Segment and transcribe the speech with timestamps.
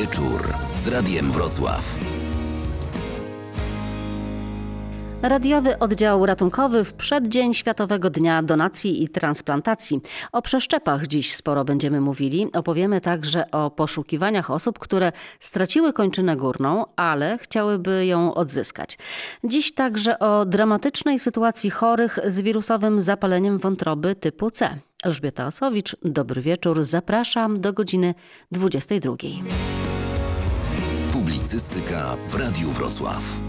[0.00, 1.94] wieczór z Radiem Wrocław.
[5.22, 10.00] Radiowy oddział ratunkowy w przeddzień Światowego Dnia Donacji i Transplantacji.
[10.32, 12.52] O przeszczepach dziś sporo będziemy mówili.
[12.52, 18.98] Opowiemy także o poszukiwaniach osób, które straciły kończynę górną, ale chciałyby ją odzyskać.
[19.44, 24.78] Dziś także o dramatycznej sytuacji chorych z wirusowym zapaleniem wątroby typu C.
[25.04, 26.84] Elżbieta Osowicz, dobry wieczór.
[26.84, 28.14] Zapraszam do godziny
[28.52, 29.16] 22.
[31.48, 33.47] Publicystyka w Radiu Wrocław.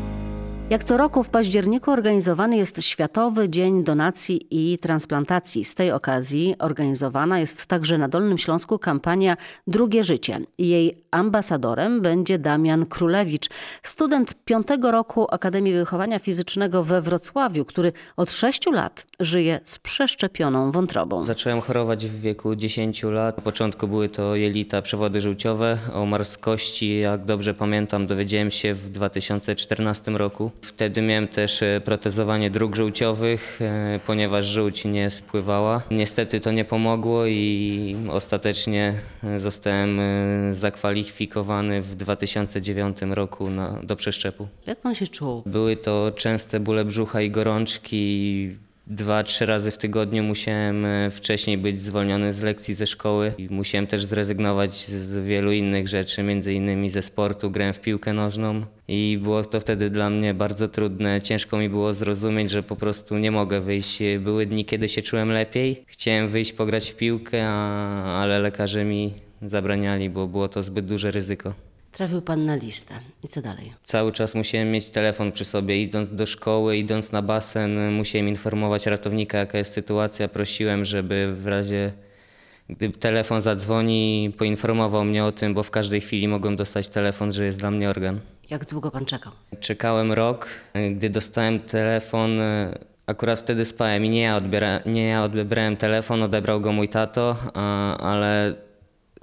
[0.70, 5.66] Jak co roku w październiku organizowany jest Światowy Dzień Donacji i Transplantacji.
[5.66, 9.38] Z tej okazji organizowana jest także na Dolnym Śląsku kampania
[9.68, 10.40] Drugie Życie.
[10.58, 13.50] Jej ambasadorem będzie Damian Królewicz,
[13.84, 20.72] student piątego roku Akademii Wychowania Fizycznego we Wrocławiu, który od sześciu lat żyje z przeszczepioną
[20.72, 21.24] wątrobą.
[21.24, 23.38] Zacząłem chorować w wieku 10 lat.
[23.38, 25.78] Na początku były to jelita, przewody żółciowe.
[25.94, 30.52] O marskości, jak dobrze pamiętam, dowiedziałem się w 2014 roku.
[30.62, 35.82] Wtedy miałem też e, protezowanie dróg żółciowych, e, ponieważ żółć nie spływała.
[35.92, 38.94] Niestety to nie pomogło i ostatecznie
[39.24, 40.00] e, zostałem
[40.52, 44.48] zakwalifikowany w 2009 roku na, do przeszczepu.
[44.68, 45.44] Jak pan się czuł?
[45.46, 48.56] Były to częste bóle brzucha i gorączki
[48.90, 53.48] dwa, trzy razy w tygodniu musiałem e, wcześniej być zwolniony z lekcji ze szkoły i
[53.50, 58.66] musiałem też zrezygnować z wielu innych rzeczy, między innymi ze sportu, grałem w piłkę nożną
[58.88, 61.22] i było to wtedy dla mnie bardzo trudne.
[61.22, 64.00] Ciężko mi było zrozumieć, że po prostu nie mogę wyjść.
[64.20, 65.84] Były dni, kiedy się czułem lepiej.
[65.88, 71.12] Chciałem wyjść pograć w piłkę, a, ale lekarze mi zabraniali, bo było to zbyt duże
[71.12, 71.69] ryzyko.
[72.00, 72.94] Trafił pan na listę.
[73.24, 73.74] I co dalej?
[73.84, 75.82] Cały czas musiałem mieć telefon przy sobie.
[75.82, 80.28] Idąc do szkoły, idąc na basen, musiałem informować ratownika, jaka jest sytuacja.
[80.28, 81.94] Prosiłem, żeby w razie,
[82.70, 87.46] gdy telefon zadzwoni, poinformował mnie o tym, bo w każdej chwili mogłem dostać telefon, że
[87.46, 88.20] jest dla mnie organ.
[88.50, 89.34] Jak długo pan czekał?
[89.60, 90.48] Czekałem rok.
[90.92, 92.32] Gdy dostałem telefon,
[93.06, 97.38] akurat wtedy spałem i nie ja, odbiera, nie ja odebrałem telefon, odebrał go mój tato,
[98.00, 98.56] ale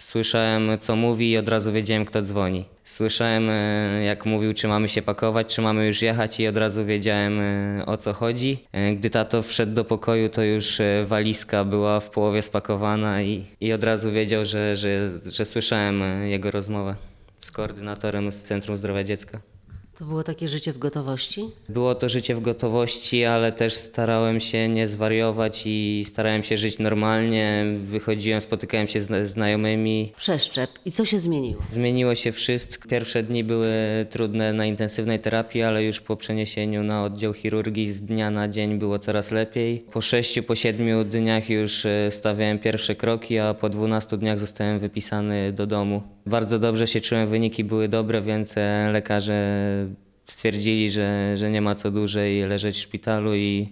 [0.01, 2.65] Słyszałem, co mówi i od razu wiedziałem, kto dzwoni.
[2.85, 6.85] Słyszałem, e, jak mówił, czy mamy się pakować, czy mamy już jechać i od razu
[6.85, 8.65] wiedziałem, e, o co chodzi.
[8.73, 13.73] E, gdy tato wszedł do pokoju, to już walizka była w połowie spakowana i, i
[13.73, 16.95] od razu wiedział, że, że, że słyszałem jego rozmowę
[17.41, 19.56] z koordynatorem z Centrum Zdrowia Dziecka.
[19.99, 21.51] To było takie życie w gotowości?
[21.69, 26.79] Było to życie w gotowości, ale też starałem się nie zwariować i starałem się żyć
[26.79, 27.65] normalnie.
[27.79, 30.13] Wychodziłem, spotykałem się z znajomymi.
[30.17, 30.71] Przeszczep.
[30.85, 31.63] I co się zmieniło?
[31.71, 32.89] Zmieniło się wszystko.
[32.89, 33.71] Pierwsze dni były
[34.11, 38.79] trudne na intensywnej terapii, ale już po przeniesieniu na oddział chirurgii z dnia na dzień
[38.79, 39.85] było coraz lepiej.
[39.93, 44.79] Po sześciu, po siedmiu dniach już e, stawiałem pierwsze kroki, a po dwunastu dniach zostałem
[44.79, 46.03] wypisany do domu.
[46.27, 49.86] Bardzo dobrze się czułem, wyniki były dobre, więc e, lekarze
[50.27, 53.69] stwierdzili, że, że nie ma co dłużej leżeć w szpitalu i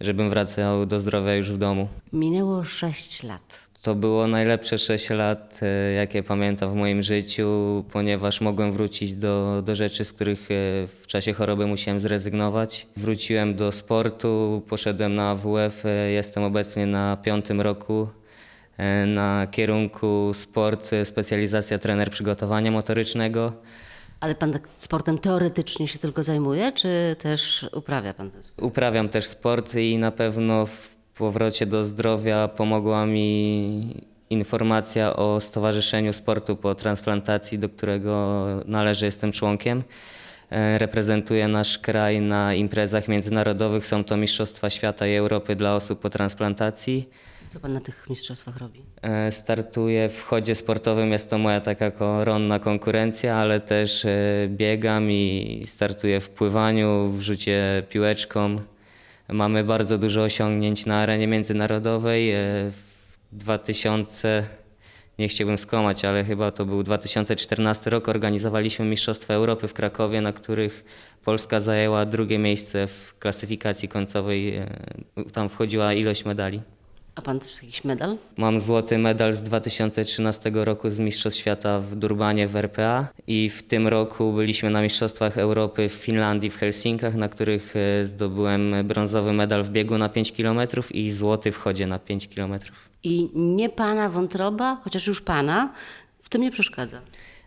[0.00, 1.88] żebym wracał do zdrowia już w domu.
[2.12, 3.68] Minęło 6 lat.
[3.82, 9.62] To było najlepsze 6 lat, e, jakie pamiętam w moim życiu, ponieważ mogłem wrócić do,
[9.62, 10.44] do rzeczy, z których e,
[10.86, 12.86] w czasie choroby musiałem zrezygnować.
[12.96, 18.08] Wróciłem do sportu, poszedłem na AWF, jestem obecnie na piątym roku
[19.06, 23.52] na kierunku sport, specjalizacja trener przygotowania motorycznego.
[24.20, 28.66] Ale pan tak sportem teoretycznie się tylko zajmuje, czy też uprawia pan ten sport?
[28.66, 36.12] Uprawiam też sport i na pewno w powrocie do zdrowia pomogła mi informacja o Stowarzyszeniu
[36.12, 39.82] Sportu po Transplantacji, do którego należy, jestem członkiem.
[40.50, 43.86] E, reprezentuję nasz kraj na imprezach międzynarodowych.
[43.86, 47.08] Są to Mistrzostwa Świata i Europy dla osób po transplantacji.
[47.48, 48.82] Co pan na tych mistrzostwach robi?
[49.02, 54.10] E, startuję w chodzie sportowym, jest to moja taka koronna konkurencja, ale też e,
[54.48, 58.60] biegam i startuję w pływaniu, w rzucie piłeczką.
[59.28, 62.30] Mamy bardzo dużo osiągnięć na arenie międzynarodowej.
[62.30, 62.36] E,
[62.70, 62.82] w
[63.32, 64.46] 2000,
[65.18, 70.32] nie chciałbym skłamać, ale chyba to był 2014 rok, organizowaliśmy Mistrzostwa Europy w Krakowie, na
[70.32, 70.84] których
[71.24, 74.60] Polska zajęła drugie miejsce w klasyfikacji końcowej.
[75.32, 76.62] Tam wchodziła ilość medali.
[77.18, 78.16] A pan też jakiś medal?
[78.36, 83.62] Mam złoty medal z 2013 roku z Mistrzostw Świata w Durbanie w RPA i w
[83.62, 89.32] tym roku byliśmy na Mistrzostwach Europy w Finlandii, w Helsinkach, na których e, zdobyłem brązowy
[89.32, 90.60] medal w biegu na 5 km
[90.90, 92.58] i złoty w chodzie na 5 km.
[93.02, 95.72] I nie pana wątroba, chociaż już pana,
[96.22, 97.00] w tym nie przeszkadza?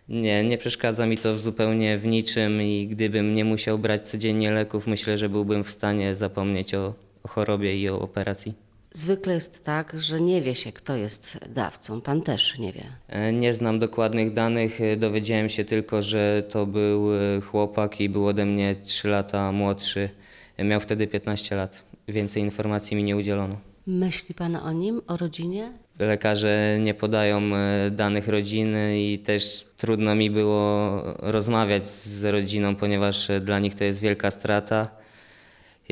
[0.08, 4.86] Nie, nie przeszkadza mi to zupełnie w niczym i gdybym nie musiał brać codziennie leków,
[4.86, 8.71] myślę, że byłbym w stanie zapomnieć o, o chorobie i o operacji.
[8.94, 12.00] Zwykle jest tak, że nie wie się, kto jest dawcą.
[12.00, 12.84] Pan też nie wie.
[13.08, 18.08] E, Nie znam dokładnych danych, e, dowiedziałem się tylko, że to był e, chłopak i
[18.08, 20.10] był ode mnie 3 lata młodszy.
[20.58, 21.82] Miał wtedy 15 lat.
[22.08, 23.56] Więcej informacji mi nie udzielono.
[23.86, 25.72] Myśli pan o nim, o rodzinie?
[25.98, 27.42] Lekarze nie podają
[27.90, 34.00] danych rodziny i też trudno mi było rozmawiać z rodziną, ponieważ dla nich to jest
[34.00, 35.01] wielka strata.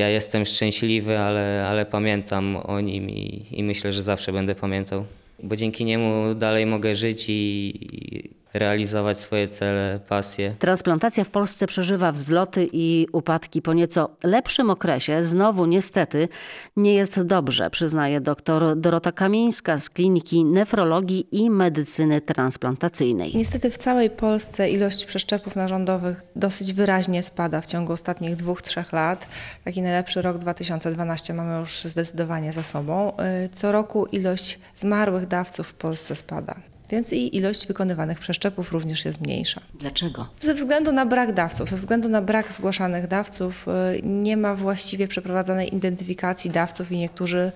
[0.01, 5.05] Ja jestem szczęśliwy, ale, ale pamiętam o nim i, i myślę, że zawsze będę pamiętał.
[5.43, 10.55] Bo dzięki niemu dalej mogę żyć i, i realizować swoje cele, pasje.
[10.59, 15.23] Transplantacja w Polsce przeżywa wzloty i upadki po nieco lepszym okresie.
[15.23, 16.29] Znowu niestety
[16.77, 23.33] nie jest dobrze, przyznaje dr Dorota Kamińska z Kliniki Nefrologii i Medycyny Transplantacyjnej.
[23.35, 28.93] Niestety w całej Polsce ilość przeszczepów narządowych dosyć wyraźnie spada w ciągu ostatnich dwóch, trzech
[28.93, 29.29] lat.
[29.65, 33.13] Taki najlepszy rok 2012 mamy już zdecydowanie za sobą.
[33.45, 36.55] Y, Co roku ilość zmarłych dawców w Polsce spada.
[36.91, 39.61] Więc i ilość wykonywanych przeszczepów również jest mniejsza.
[39.75, 40.29] Dlaczego?
[40.41, 45.09] Ze względu na brak dawców, ze względu na brak zgłaszanych dawców, y, nie ma właściwie
[45.09, 47.53] przeprowadzonej identyfikacji dawców i niektórzy,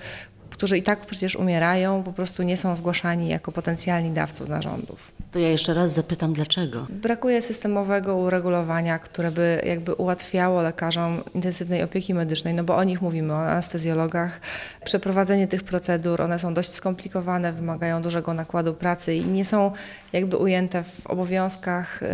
[0.55, 5.13] którzy i tak przecież umierają, po prostu nie są zgłaszani jako potencjalni dawców narządów.
[5.33, 6.87] To ja jeszcze raz zapytam, dlaczego?
[6.91, 13.03] Brakuje systemowego uregulowania, które by jakby ułatwiało lekarzom intensywnej opieki medycznej, no bo o nich
[13.03, 14.41] mówimy, o anestezjologach.
[14.85, 19.73] Przeprowadzenie tych procedur, one są dość skomplikowane, wymagają dużego nakładu pracy i nie są
[20.13, 22.07] jakby ujęte w obowiązkach y,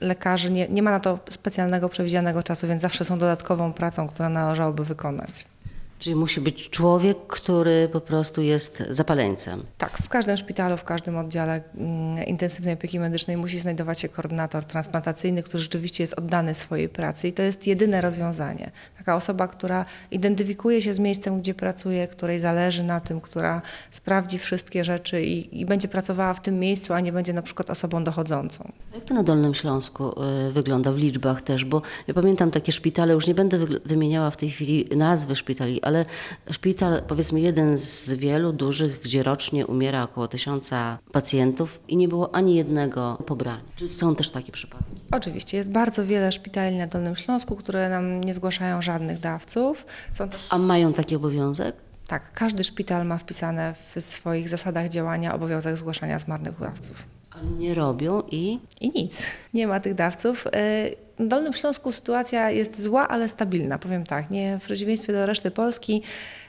[0.00, 0.50] lekarzy.
[0.50, 4.84] Nie, nie ma na to specjalnego przewidzianego czasu, więc zawsze są dodatkową pracą, która należałoby
[4.84, 5.44] wykonać.
[5.98, 9.62] Czyli musi być człowiek, który po prostu jest zapaleńcem.
[9.78, 14.64] Tak, w każdym szpitalu, w każdym oddziale mm, intensywnej opieki medycznej musi znajdować się koordynator
[14.64, 18.70] transplantacyjny, który rzeczywiście jest oddany swojej pracy i to jest jedyne rozwiązanie.
[18.98, 24.38] Taka osoba, która identyfikuje się z miejscem, gdzie pracuje, której zależy na tym, która sprawdzi
[24.38, 28.04] wszystkie rzeczy i, i będzie pracowała w tym miejscu, a nie będzie na przykład osobą
[28.04, 28.72] dochodzącą.
[28.94, 31.64] Jak to na Dolnym Śląsku y, wygląda w liczbach też?
[31.64, 36.04] Bo ja pamiętam takie szpitale, już nie będę wymieniała w tej chwili nazwy szpitali, ale
[36.50, 42.34] szpital, powiedzmy jeden z wielu dużych, gdzie rocznie umiera około tysiąca pacjentów i nie było
[42.34, 43.60] ani jednego pobrania.
[43.76, 45.00] Czy są też takie przypadki?
[45.10, 49.86] Oczywiście, jest bardzo wiele szpitali na Dolnym Śląsku, które nam nie zgłaszają żadnych dawców.
[50.12, 51.76] Są też A mają taki obowiązek?
[52.06, 57.17] Tak, każdy szpital ma wpisane w swoich zasadach działania obowiązek zgłaszania zmarłych dawców.
[57.58, 59.22] Nie robią i I nic,
[59.54, 60.46] nie ma tych dawców.
[60.46, 60.50] Y,
[61.18, 64.30] Na Dolnym Śląsku sytuacja jest zła, ale stabilna, powiem tak.
[64.30, 66.02] Nie w przeciwieństwie do reszty Polski,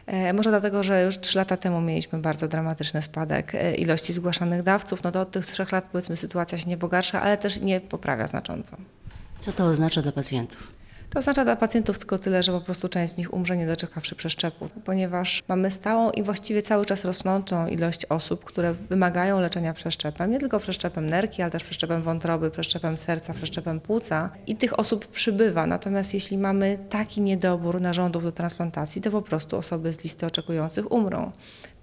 [0.08, 4.64] e, może dlatego, że już trzy lata temu mieliśmy bardzo dramatyczny spadek e, ilości zgłaszanych
[4.64, 7.82] dawców, no to od tych trzech lat powiedzmy sytuacja się nie pogarsza, ale też nie
[7.82, 8.78] poprawia znacząco.
[9.40, 10.79] co to oznacza dla pacjentów?
[11.10, 14.16] To oznacza dla pacjentów tylko tyle, że po prostu część z nich umrze nie doczekawszy
[14.16, 20.32] przeszczepu, ponieważ mamy stałą i właściwie cały czas rosnącą ilość osób, które wymagają leczenia przeszczepem,
[20.32, 25.08] nie tylko przeszczepem nerki, ale też przeszczepem wątroby, przeszczepem serca, przeszczepem płuca i tych osób
[25.08, 25.68] przybywa.
[25.68, 30.92] Natomiast jeśli mamy taki niedobór narządów do transplantacji, to po prostu osoby z listy oczekujących
[30.92, 31.32] umrą.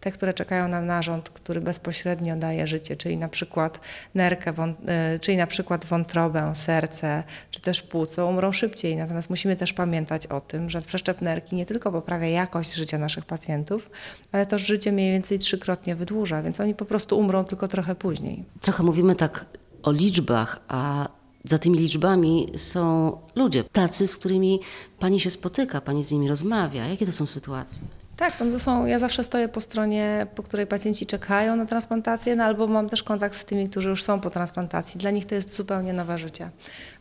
[0.06, 3.80] Te, które czekają na narząd, który bezpośrednio daje życie, czyli na przykład
[4.14, 8.96] nerkę, y, czyli na przykład wątrobę, serce, czy też płuco, umrą szybciej.
[8.96, 13.24] Natomiast musimy też pamiętać o tym, że przeszczep nerki nie tylko poprawia jakość życia naszych
[13.24, 13.90] pacjentów,
[14.32, 18.44] ale też życie mniej więcej trzykrotnie wydłuża, więc oni po prostu umrą tylko trochę później.
[18.60, 19.46] Trochę mówimy tak
[19.82, 21.08] o liczbach, a
[21.44, 24.60] za tymi liczbami są ludzie, tacy, z którymi
[24.98, 26.86] pani się spotyka, pani z nimi rozmawia.
[26.86, 28.05] Jakie to są sytuacje?
[28.16, 32.36] Tak, no to są, ja zawsze stoję po stronie, po której pacjenci czekają na transplantację,
[32.36, 35.00] no albo mam też kontakt z tymi, którzy już są po transplantacji.
[35.00, 36.50] Dla nich to jest zupełnie nowe życie.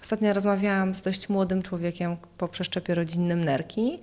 [0.01, 3.99] Ostatnio rozmawiałam z dość młodym człowiekiem po przeszczepie rodzinnym nerki,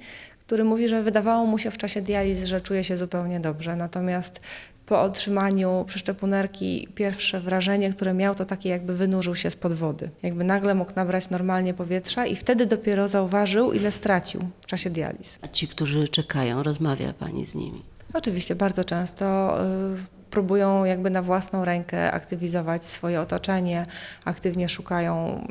[0.46, 4.40] który mówi, że wydawało mu się w czasie dializ, że czuje się zupełnie dobrze, natomiast
[4.86, 10.10] po otrzymaniu przeszczepu nerki pierwsze wrażenie, które miał, to takie jakby wynurzył się spod wody.
[10.22, 15.38] Jakby nagle mógł nabrać normalnie powietrza i wtedy dopiero zauważył, ile stracił w czasie dializ.
[15.42, 17.82] A ci, którzy czekają, rozmawia pani z nimi?
[18.12, 23.86] Oczywiście bardzo często y, próbują jakby na własną rękę aktywizować swoje otoczenie,
[24.24, 25.46] aktywnie szukają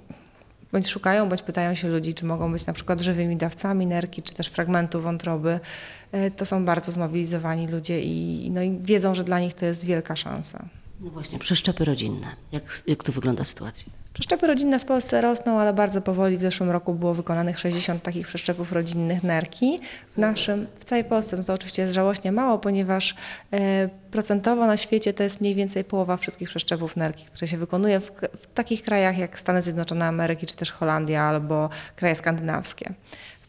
[0.72, 4.34] bądź szukają, bądź pytają się ludzi, czy mogą być na przykład żywymi dawcami nerki, czy
[4.34, 5.60] też fragmentu wątroby.
[6.16, 9.86] Y, To są bardzo zmobilizowani ludzie i, no i wiedzą, że dla nich to jest
[9.86, 10.66] wielka szansa.
[11.02, 12.28] No właśnie, przeszczepy rodzinne.
[12.52, 13.94] Jak, jak tu wygląda sytuacja?
[14.14, 16.38] Przeszczepy rodzinne w Polsce rosną, ale bardzo powoli.
[16.38, 19.80] W zeszłym roku było wykonanych 60 takich przeszczepów rodzinnych nerki.
[20.08, 23.16] W naszym, w całej Polsce, no to oczywiście jest żałośnie mało, ponieważ
[23.54, 28.00] e, procentowo na świecie to jest mniej więcej połowa wszystkich przeszczepów nerki, które się wykonuje
[28.00, 32.94] w, w takich krajach jak Stany Zjednoczone Ameryki, czy też Holandia albo kraje skandynawskie.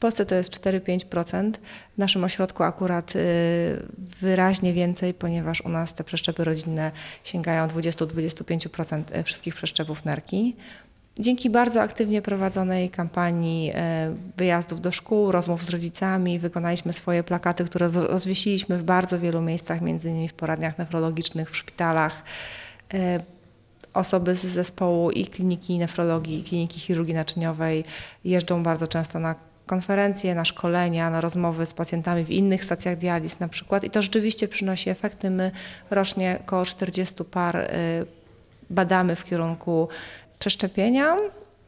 [0.02, 1.52] Polsce to jest 4-5%.
[1.94, 3.20] W naszym ośrodku akurat y,
[4.20, 6.92] wyraźnie więcej, ponieważ u nas te przeszczepy rodzinne
[7.24, 10.56] sięgają 20-25% wszystkich przeszczepów nerki.
[11.18, 17.64] Dzięki bardzo aktywnie prowadzonej kampanii e, wyjazdów do szkół, rozmów z rodzicami, wykonaliśmy swoje plakaty,
[17.64, 22.22] które rozwiesiliśmy w bardzo wielu miejscach, między innymi w poradniach nefrologicznych, w szpitalach.
[23.94, 27.84] Osoby z zespołu i kliniki nefrologii, i kliniki chirurgii naczyniowej
[28.24, 33.40] jeżdżą bardzo często na konferencje, na szkolenia, na rozmowy z pacjentami w innych stacjach dializ
[33.40, 35.30] na przykład i to rzeczywiście przynosi efekty.
[35.30, 35.50] My
[35.90, 37.68] rocznie około 40 par e,
[38.70, 39.88] badamy w kierunku
[40.38, 41.16] przeszczepienia.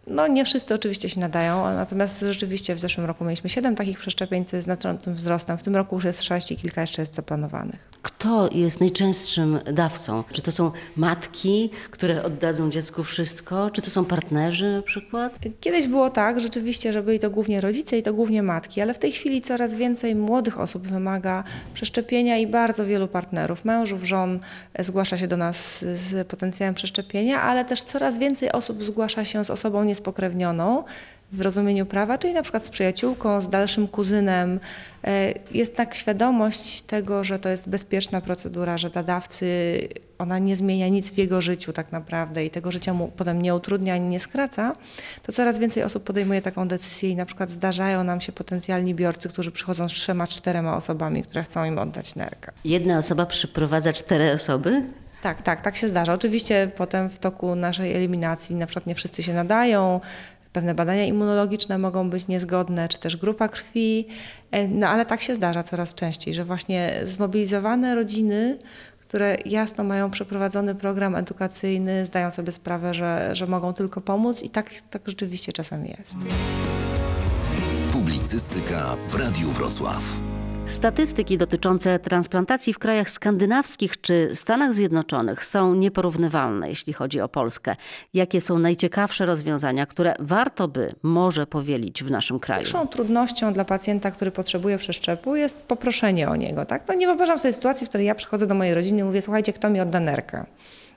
[0.07, 4.45] No nie wszyscy oczywiście się nadają, natomiast rzeczywiście w zeszłym roku mieliśmy 7 takich przeszczepień,
[4.45, 5.59] co jest znaczącym wzrostem.
[5.59, 7.95] W tym roku już jest 6 i kilka jeszcze jest zaplanowanych.
[8.03, 10.25] Kto jest najczęstszym dawcą?
[10.33, 13.71] Czy to są matki, które oddadzą dziecku wszystko?
[13.71, 15.39] Czy to są partnerzy na przykład?
[15.61, 18.99] Kiedyś było tak, rzeczywiście, że byli to głównie rodzice i to głównie matki, ale w
[18.99, 21.45] tej chwili coraz więcej młodych osób wymaga
[21.75, 24.41] przeszczepienia i bardzo wielu partnerów, mężów, żon
[24.79, 29.51] zgłasza się do nas z potencjałem przeszczepienia, ale też coraz więcej osób zgłasza się z
[29.51, 30.85] osobą niespokrewnioną,
[31.33, 34.61] w rozumieniu prawa, czyli na przykład z przyjaciółką, z dalszym kuzynem.
[35.05, 39.47] E, jest tak świadomość tego, że to jest bezpieczna procedura, że dla dawcy
[40.19, 43.55] ona nie zmienia nic w jego życiu tak naprawdę i tego życia mu potem nie
[43.55, 44.77] utrudnia ani nie skraca,
[45.23, 49.29] to coraz więcej osób podejmuje taką decyzję i na przykład zdarzają nam się potencjalni biorcy,
[49.29, 52.53] którzy przychodzą z trzema, czterema osobami, które chcą im oddać nerkę.
[52.65, 54.83] Jedna osoba przyprowadza cztery osoby?
[55.25, 56.13] Tak, tak, tak się zdarza.
[56.13, 60.01] Oczywiście potem w toku naszej eliminacji na przykład nie wszyscy się nadają,
[60.53, 64.07] pewne badania immunologiczne mogą być niezgodne, czy też grupa krwi,
[64.51, 68.59] e, no ale tak się zdarza coraz częściej, że właśnie zmobilizowane rodziny,
[69.01, 74.51] które jasno mają przeprowadzony program edukacyjny, zdają sobie sprawę, że, że mogą tylko pomóc i
[74.51, 76.15] tak, tak rzeczywiście czasem jest.
[77.93, 80.34] Publicystyka w Radiu Wrocław.
[80.67, 87.77] Statystyki dotyczące transplantacji w krajach skandynawskich czy Stanach Zjednoczonych są nieporównywalne, jeśli chodzi o Polskę.
[88.15, 92.61] Jakie są najciekawsze rozwiązania, które warto by może powielić w naszym kraju?
[92.61, 96.65] Pierwszą trudnością dla pacjenta, który potrzebuje przeszczepu jest poproszenie o niego.
[96.65, 96.89] Tak?
[96.89, 99.53] No nie wyobrażam sobie sytuacji, w której ja przychodzę do mojej rodziny i mówię, słuchajcie,
[99.53, 100.45] kto mi odda nerkę?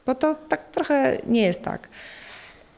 [0.05, 1.89] Bo to tak trochę nie jest tak.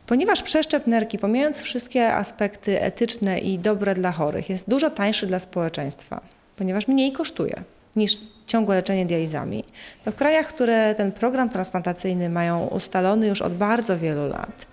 [0.08, 5.40] Ponieważ przeszczep nerki, pomijając wszystkie aspekty etyczne i dobre dla chorych, jest dużo tańszy dla
[5.40, 7.64] społeczeństwa ponieważ mniej kosztuje
[7.96, 9.64] niż ciągłe leczenie dializami,
[10.06, 14.68] to w krajach, które ten program transplantacyjny mają ustalony już od bardzo wielu lat,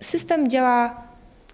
[0.00, 1.04] system działa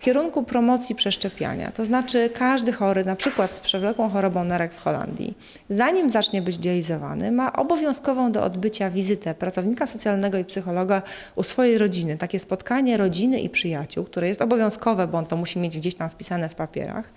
[0.01, 1.71] w kierunku promocji przeszczepiania.
[1.71, 5.35] To znaczy każdy chory, na przykład z przewlekłą chorobą nerek w Holandii,
[5.71, 11.03] zanim zacznie być dializowany, ma obowiązkową do odbycia wizytę pracownika socjalnego i psychologa
[11.37, 12.19] u swojej rodziny.
[12.19, 16.11] Takie spotkanie rodziny i przyjaciół, które jest obowiązkowe, bo on to musi mieć gdzieś tam
[16.11, 17.13] wpisane w papierach,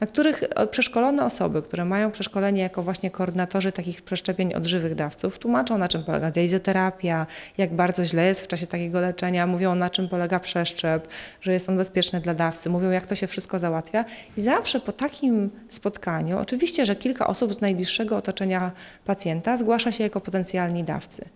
[0.00, 4.94] na których e, przeszkolone osoby, które mają przeszkolenie jako właśnie koordynatorzy takich przeszczepień od żywych
[4.94, 7.26] dawców, tłumaczą na czym polega dializoterapia,
[7.58, 11.08] jak bardzo źle jest w czasie takiego leczenia, mówią na czym polega przeszczep,
[11.40, 14.04] że jest on bezpieczny dla dawcy, mówią jak to się wszystko załatwia
[14.36, 18.72] i zawsze po takim spotkaniu, oczywiście, że kilka osób z najbliższego otoczenia
[19.04, 21.28] pacjenta zgłasza się jako potencjalni dawcy.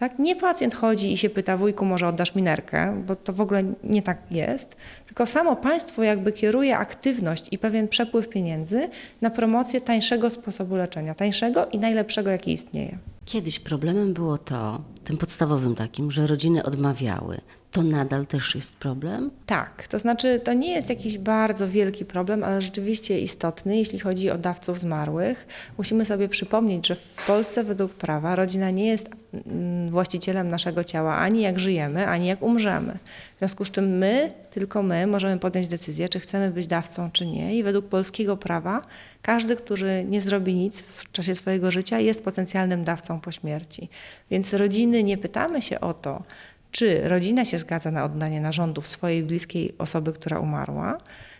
[0.00, 0.18] Tak?
[0.18, 4.02] Nie pacjent chodzi i się pyta, wujku, może oddasz minerkę, bo to w ogóle nie
[4.02, 4.76] tak jest,
[5.06, 8.88] tylko samo państwo jakby kieruje aktywność i pewien przepływ pieniędzy
[9.20, 12.98] na promocję tańszego sposobu leczenia, tańszego i najlepszego, jaki istnieje.
[13.24, 14.80] Kiedyś problemem było to,
[15.10, 17.40] tym podstawowym takim, że rodziny odmawiały
[17.72, 19.30] to nadal też jest problem?
[19.46, 24.30] Tak, to znaczy to nie jest jakiś bardzo wielki problem, ale rzeczywiście istotny, jeśli chodzi
[24.30, 25.46] o dawców zmarłych.
[25.78, 31.16] Musimy sobie przypomnieć, że w Polsce według prawa rodzina nie jest mm, właścicielem naszego ciała
[31.16, 32.98] ani jak żyjemy, ani jak umrzemy.
[33.34, 37.26] W związku z czym my, tylko my możemy podjąć decyzję, czy chcemy być dawcą, czy
[37.26, 37.56] nie.
[37.56, 38.82] I według polskiego prawa
[39.22, 43.88] każdy, który nie zrobi nic w czasie swojego życia, jest potencjalnym dawcą po śmierci.
[44.30, 46.22] Więc rodziny nie pytamy się o to,
[46.70, 50.98] czy rodzina się zgadza na oddanie narządów swojej bliskiej osoby, która umarła,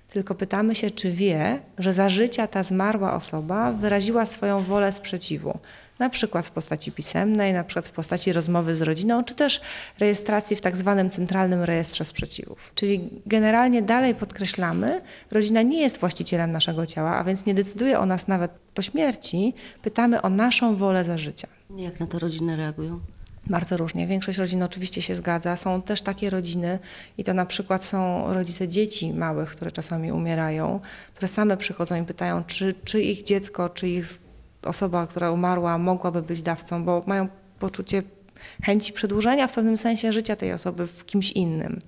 [0.09, 5.59] tylko pytamy się, czy wie, że za życia ta zmarła osoba wyraziła swoją wolę sprzeciwu,
[5.99, 9.61] na przykład w postaci pisemnej, na przykład w postaci rozmowy z rodziną, czy też
[9.99, 12.73] rejestracji w tak zwanym centralnym rejestrze sprzeciwów.
[12.75, 15.01] Czyli generalnie dalej podkreślamy,
[15.31, 19.55] rodzina nie jest właścicielem naszego ciała, a więc nie decyduje o nas nawet po śmierci,
[19.83, 21.49] pytamy o naszą wolę za życia.
[21.77, 23.01] Jak na to rodziny reagują?
[23.47, 24.07] Bardzo różnie.
[24.07, 25.57] Większość rodzin oczywiście się zgadza.
[25.57, 26.79] Są też takie rodziny,
[27.19, 30.81] i to na przykład są rodzice dzieci małych, które czasami umierają,
[31.15, 34.07] które same przychodzą i pytają, czy, czy ich dziecko, czy ich
[34.63, 37.29] osoba, która umarła, mogłaby być dawcą, bo mają
[37.59, 38.03] poczucie
[38.65, 41.81] chęci przedłużenia w pewnym sensie życia tej osoby w kimś innym.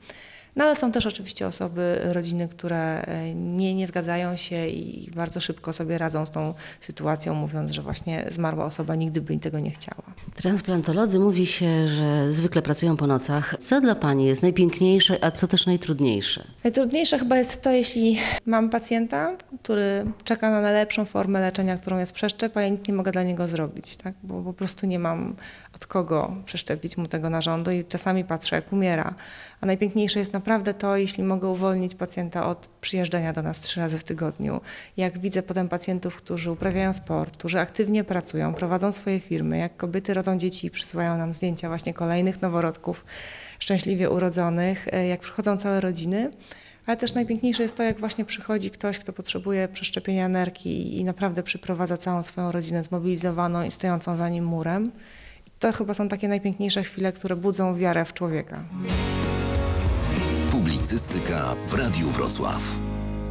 [0.56, 5.40] No ale są też oczywiście osoby, rodziny, które e, nie, nie zgadzają się i bardzo
[5.40, 9.70] szybko sobie radzą z tą sytuacją, mówiąc, że właśnie zmarła osoba nigdy by tego nie
[9.70, 10.02] chciała.
[10.34, 13.56] Transplantolodzy mówi się, że zwykle pracują po nocach.
[13.60, 16.44] Co dla Pani jest najpiękniejsze, a co też najtrudniejsze?
[16.64, 19.28] Najtrudniejsze chyba jest to, jeśli mam pacjenta,
[19.62, 23.22] który czeka na najlepszą formę leczenia, którą jest przeszczep, a ja nic nie mogę dla
[23.22, 24.14] niego zrobić, tak?
[24.22, 25.36] bo po prostu nie mam
[25.82, 29.14] od kogo przeszczepić mu tego narządu i czasami patrzę, jak umiera.
[29.60, 33.98] A najpiękniejsze jest naprawdę to, jeśli mogę uwolnić pacjenta od przyjeżdżania do nas trzy razy
[33.98, 34.60] w tygodniu.
[34.96, 40.14] Jak widzę potem pacjentów, którzy uprawiają sport, którzy aktywnie pracują, prowadzą swoje firmy, jak kobiety
[40.14, 43.04] rodzą dzieci i przysyłają nam zdjęcia właśnie kolejnych noworodków
[43.58, 46.30] szczęśliwie urodzonych, e, jak przychodzą całe rodziny.
[46.86, 51.42] Ale też najpiękniejsze jest to, jak właśnie przychodzi ktoś, kto potrzebuje przeszczepienia nerki i naprawdę
[51.42, 54.92] przyprowadza całą swoją rodzinę zmobilizowaną i stojącą za nim murem.
[55.62, 58.64] To chyba są takie najpiękniejsze chwile, które budzą wiarę w człowieka.
[60.50, 62.62] Publicystyka w Radiu Wrocław.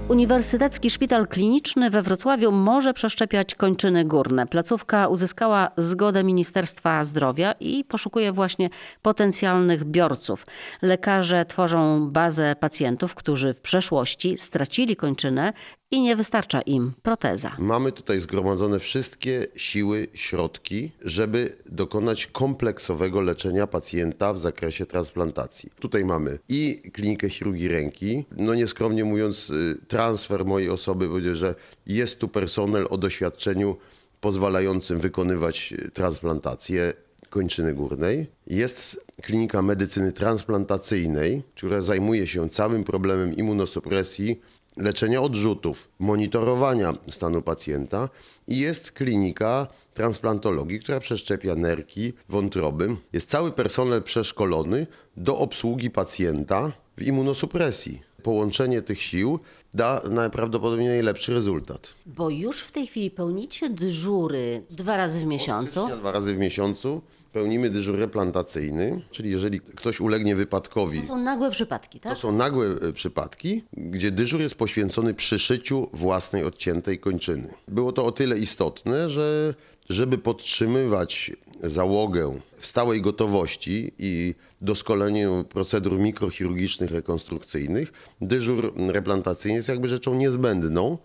[0.09, 4.47] Uniwersytecki Szpital Kliniczny we Wrocławiu może przeszczepiać kończyny górne.
[4.47, 8.69] Placówka uzyskała zgodę Ministerstwa Zdrowia i poszukuje właśnie
[9.01, 10.45] potencjalnych biorców.
[10.81, 15.53] Lekarze tworzą bazę pacjentów, którzy w przeszłości stracili kończynę
[15.91, 17.55] i nie wystarcza im proteza.
[17.59, 25.69] Mamy tutaj zgromadzone wszystkie siły, środki, żeby dokonać kompleksowego leczenia pacjenta w zakresie transplantacji.
[25.79, 31.55] Tutaj mamy i klinikę chirurgii ręki, no nieskromnie mówiąc, y, transfer mojej osoby, powiedział, że
[31.87, 33.77] jest tu personel o doświadczeniu
[34.21, 36.93] pozwalającym wykonywać y, transplantację
[37.29, 38.27] kończyny górnej.
[38.47, 44.41] Jest klinika medycyny transplantacyjnej, która zajmuje się całym problemem immunosupresji
[44.77, 48.09] leczenia odrzutów, monitorowania stanu pacjenta
[48.47, 52.95] i jest klinika transplantologii, która przeszczepia nerki, wątroby.
[53.13, 54.87] Jest cały personel przeszkolony
[55.17, 58.01] do obsługi pacjenta w immunosupresji.
[58.23, 59.39] Połączenie tych sił
[59.73, 61.93] da najprawdopodobniej najlepszy rezultat.
[62.05, 65.87] Bo już w tej chwili pełnicie dyżury dwa razy w miesiącu.
[65.87, 67.01] Dwa razy w miesiącu
[67.33, 72.13] pełnimy dyżur replantacyjny, czyli jeżeli ktoś ulegnie wypadkowi, To są nagłe przypadki, tak?
[72.13, 77.53] To są nagłe e, przypadki, gdzie dyżur jest poświęcony przyszyciu własnej odciętej kończyny.
[77.67, 79.53] Było to o tyle istotne, że
[79.89, 81.31] żeby podtrzymywać
[81.63, 87.91] załogę w stałej gotowości i doskonaleniu procedur mikrochirurgicznych, rekonstrukcyjnych,
[88.21, 90.97] dyżur replantacyjny jest jakby rzeczą niezbędną,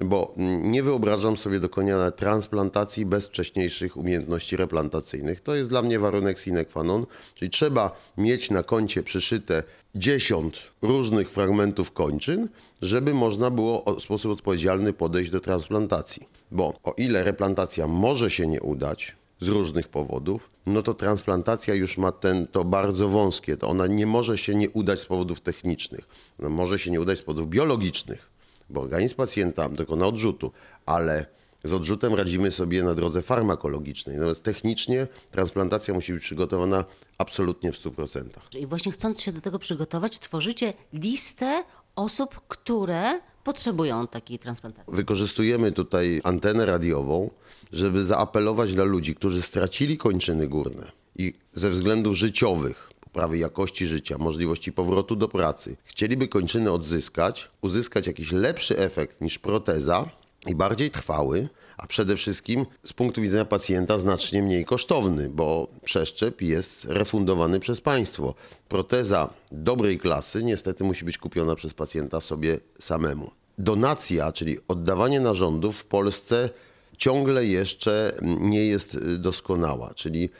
[0.00, 5.40] bo nie wyobrażam sobie dokonania transplantacji bez wcześniejszych umiejętności replantacyjnych.
[5.40, 9.62] To jest dla mnie warunek sine qua non, czyli trzeba mieć na koncie przyszyte
[9.94, 12.48] 10 różnych fragmentów kończyn,
[12.82, 16.28] żeby można było w sposób odpowiedzialny podejść do transplantacji.
[16.50, 21.98] Bo o ile replantacja może się nie udać, z różnych powodów, no to transplantacja już
[21.98, 23.56] ma ten, to bardzo wąskie.
[23.56, 26.08] To ona nie może się nie udać z powodów technicznych.
[26.40, 28.35] Ona może się nie udać z powodów biologicznych
[28.70, 30.52] bo organizm pacjenta dokona odrzutu,
[30.86, 31.26] ale
[31.64, 34.16] z odrzutem radzimy sobie na drodze farmakologicznej.
[34.16, 36.84] Natomiast technicznie transplantacja musi być przygotowana
[37.18, 38.24] absolutnie w 100%.
[38.58, 41.64] I właśnie chcąc się do tego przygotować, tworzycie listę
[41.96, 44.94] osób, które potrzebują takiej transplantacji.
[44.94, 47.30] Wykorzystujemy tutaj antenę radiową,
[47.72, 54.18] żeby zaapelować dla ludzi, którzy stracili kończyny górne i ze względów życiowych poprawy jakości życia,
[54.18, 60.08] możliwości powrotu do pracy, chcieliby kończyny odzyskać, uzyskać jakiś lepszy efekt niż proteza
[60.46, 61.48] i bardziej trwały,
[61.78, 67.80] a przede wszystkim z punktu widzenia pacjenta znacznie mniej kosztowny, bo przeszczep jest refundowany przez
[67.80, 68.34] państwo.
[68.68, 73.30] Proteza dobrej klasy niestety musi być kupiona przez pacjenta sobie samemu.
[73.58, 76.50] Donacja, czyli oddawanie narządów w Polsce
[76.96, 80.30] ciągle jeszcze nie jest doskonała, czyli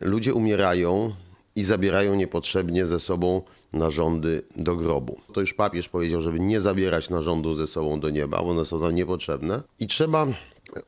[0.00, 1.14] ludzie umierają
[1.56, 5.20] i zabierają niepotrzebnie ze sobą narządy do grobu.
[5.32, 8.78] To już papież powiedział, żeby nie zabierać narządu ze sobą do nieba, bo one są
[8.78, 9.62] nam niepotrzebne.
[9.80, 10.26] I trzeba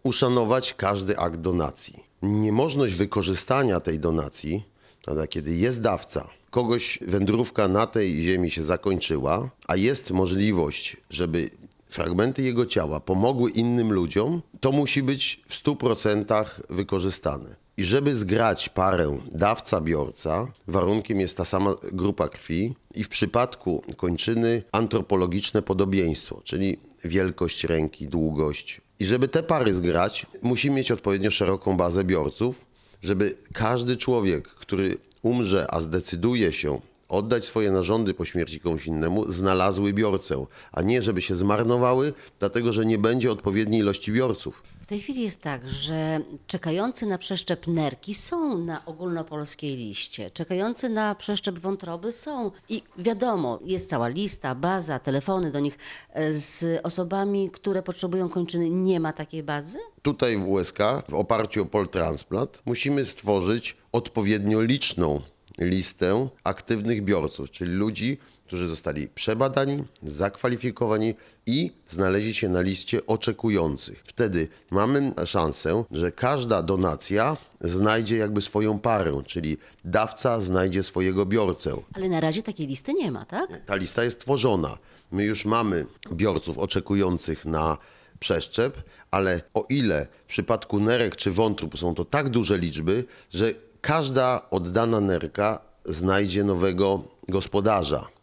[0.02, 2.04] uszanować każdy akt donacji.
[2.22, 4.62] Niemożność wykorzystania tej donacji,
[5.02, 11.50] prawda, kiedy jest dawca, kogoś wędrówka na tej ziemi się zakończyła, a jest możliwość, żeby
[11.90, 17.65] fragmenty jego ciała pomogły innym ludziom, to musi być w 100% wykorzystane.
[17.78, 24.62] I żeby zgrać parę dawca-biorca, warunkiem jest ta sama grupa krwi i w przypadku kończyny
[24.72, 28.80] antropologiczne podobieństwo, czyli wielkość ręki, długość.
[28.98, 32.66] I żeby te pary zgrać, musi mieć odpowiednio szeroką bazę biorców,
[33.02, 39.32] żeby każdy człowiek, który umrze, a zdecyduje się oddać swoje narządy po śmierci komuś innemu,
[39.32, 44.62] znalazły biorcę, a nie żeby się zmarnowały, dlatego że nie będzie odpowiedniej ilości biorców.
[44.86, 50.88] W tej chwili jest tak, że czekający na przeszczep nerki są na ogólnopolskiej liście, czekający
[50.88, 55.78] na przeszczep wątroby są i wiadomo, jest cała lista, baza, telefony do nich.
[56.12, 59.78] E, Z osobami, które potrzebują kończyny, nie ma takiej bazy?
[60.02, 65.20] Tutaj w USK, w oparciu o Poltransplant, musimy stworzyć odpowiednio liczną
[65.58, 71.14] listę aktywnych biorców, czyli ludzi, którzy zostali przebadani, zakwalifikowani
[71.46, 74.02] i znaleźli się na liście oczekujących.
[74.06, 81.76] Wtedy mamy szansę, że każda donacja znajdzie jakby swoją parę, czyli dawca znajdzie swojego biorcę.
[81.92, 83.64] Ale na razie takiej listy nie ma, tak?
[83.66, 84.78] Ta lista jest tworzona.
[85.12, 87.78] My już mamy biorców oczekujących na
[88.18, 93.52] przeszczep, ale o ile w przypadku nerek czy wątrób są to tak duże liczby, że
[93.80, 98.15] każda oddana nerka znajdzie nowego gospodarza.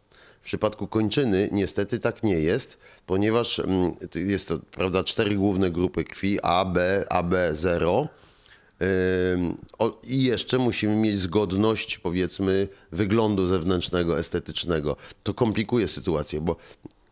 [0.43, 6.03] W przypadku kończyny niestety tak nie jest, ponieważ mm, jest to prawda, cztery główne grupy
[6.03, 8.07] krwi A, B, AB0.
[9.33, 14.95] Ym, o, I jeszcze musimy mieć zgodność, powiedzmy, wyglądu zewnętrznego, estetycznego.
[15.23, 16.55] To komplikuje sytuację, bo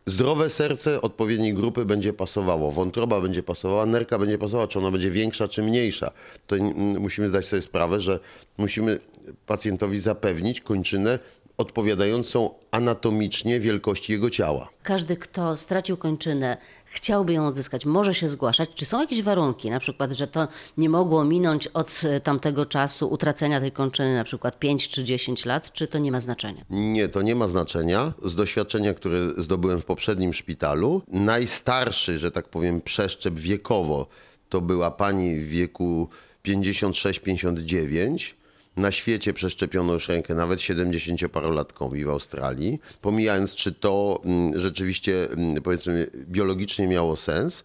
[0.06, 5.10] zdrowe serce odpowiedniej grupy będzie pasowało, wątroba będzie pasowała, nerka będzie pasowała, czy ona będzie
[5.10, 6.10] większa, czy mniejsza.
[6.46, 8.20] To mm, musimy zdać sobie sprawę, że
[8.58, 8.98] musimy
[9.46, 11.18] pacjentowi zapewnić kończynę
[11.56, 14.68] odpowiadającą anatomicznie wielkości jego ciała.
[14.82, 18.70] Każdy, kto stracił kończynę, chciałby ją odzyskać, może się zgłaszać.
[18.74, 23.08] Czy są jakieś warunki, na przykład, że to nie mogło minąć od e, tamtego czasu
[23.08, 26.64] utracenia tej kończyny, na przykład 5 czy 10 lat, czy to nie ma znaczenia?
[26.70, 28.12] Nie, to nie ma znaczenia.
[28.24, 34.06] Z doświadczenia, które zdobyłem w poprzednim szpitalu, najstarszy, że tak powiem, przeszczep wiekowo
[34.48, 36.08] to była pani w wieku
[36.44, 38.34] 56-59.
[38.76, 42.80] Na świecie przeszczepiono już rękę nawet 70-parolatkowi w Australii.
[43.00, 47.64] Pomijając, czy to mm, rzeczywiście, mm, powiedzmy, biologicznie miało sens.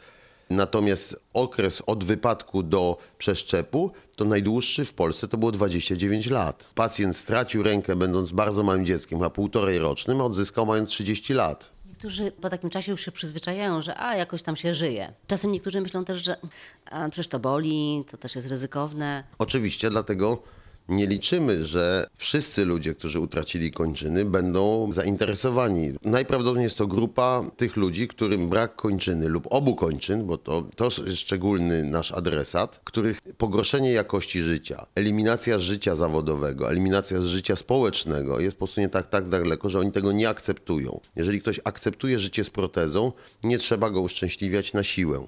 [0.50, 6.70] Natomiast okres od wypadku do przeszczepu to najdłuższy w Polsce to było 29 lat.
[6.76, 11.72] Pacjent stracił rękę będąc bardzo małym dzieckiem, a półtorej rocznym, a odzyskał mając 30 lat.
[11.90, 15.14] Niektórzy po takim czasie już się przyzwyczajają, że a, jakoś tam się żyje.
[15.28, 16.38] Czasem niektórzy myślą też, że
[16.86, 19.24] a, przecież to boli, to też jest ryzykowne.
[19.38, 20.44] Oczywiście, dlatego
[20.90, 25.92] nie liczymy, że wszyscy ludzie, którzy utracili kończyny, będą zainteresowani.
[26.04, 30.86] Najprawdopodobniej jest to grupa tych ludzi, którym brak kończyny lub obu kończyn, bo to, to
[30.86, 38.56] jest szczególny nasz adresat, których pogorszenie jakości życia, eliminacja życia zawodowego, eliminacja życia społecznego jest
[38.56, 41.00] po prostu nie tak, tak daleko, że oni tego nie akceptują.
[41.16, 43.12] Jeżeli ktoś akceptuje życie z protezą,
[43.44, 45.28] nie trzeba go uszczęśliwiać na siłę.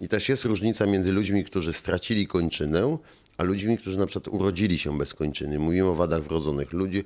[0.00, 2.98] I też jest różnica między ludźmi, którzy stracili kończynę,
[3.40, 5.58] a ludźmi, którzy na przykład urodzili się bez kończyny.
[5.58, 6.72] Mówimy o wadach wrodzonych.
[6.72, 7.02] Ludzie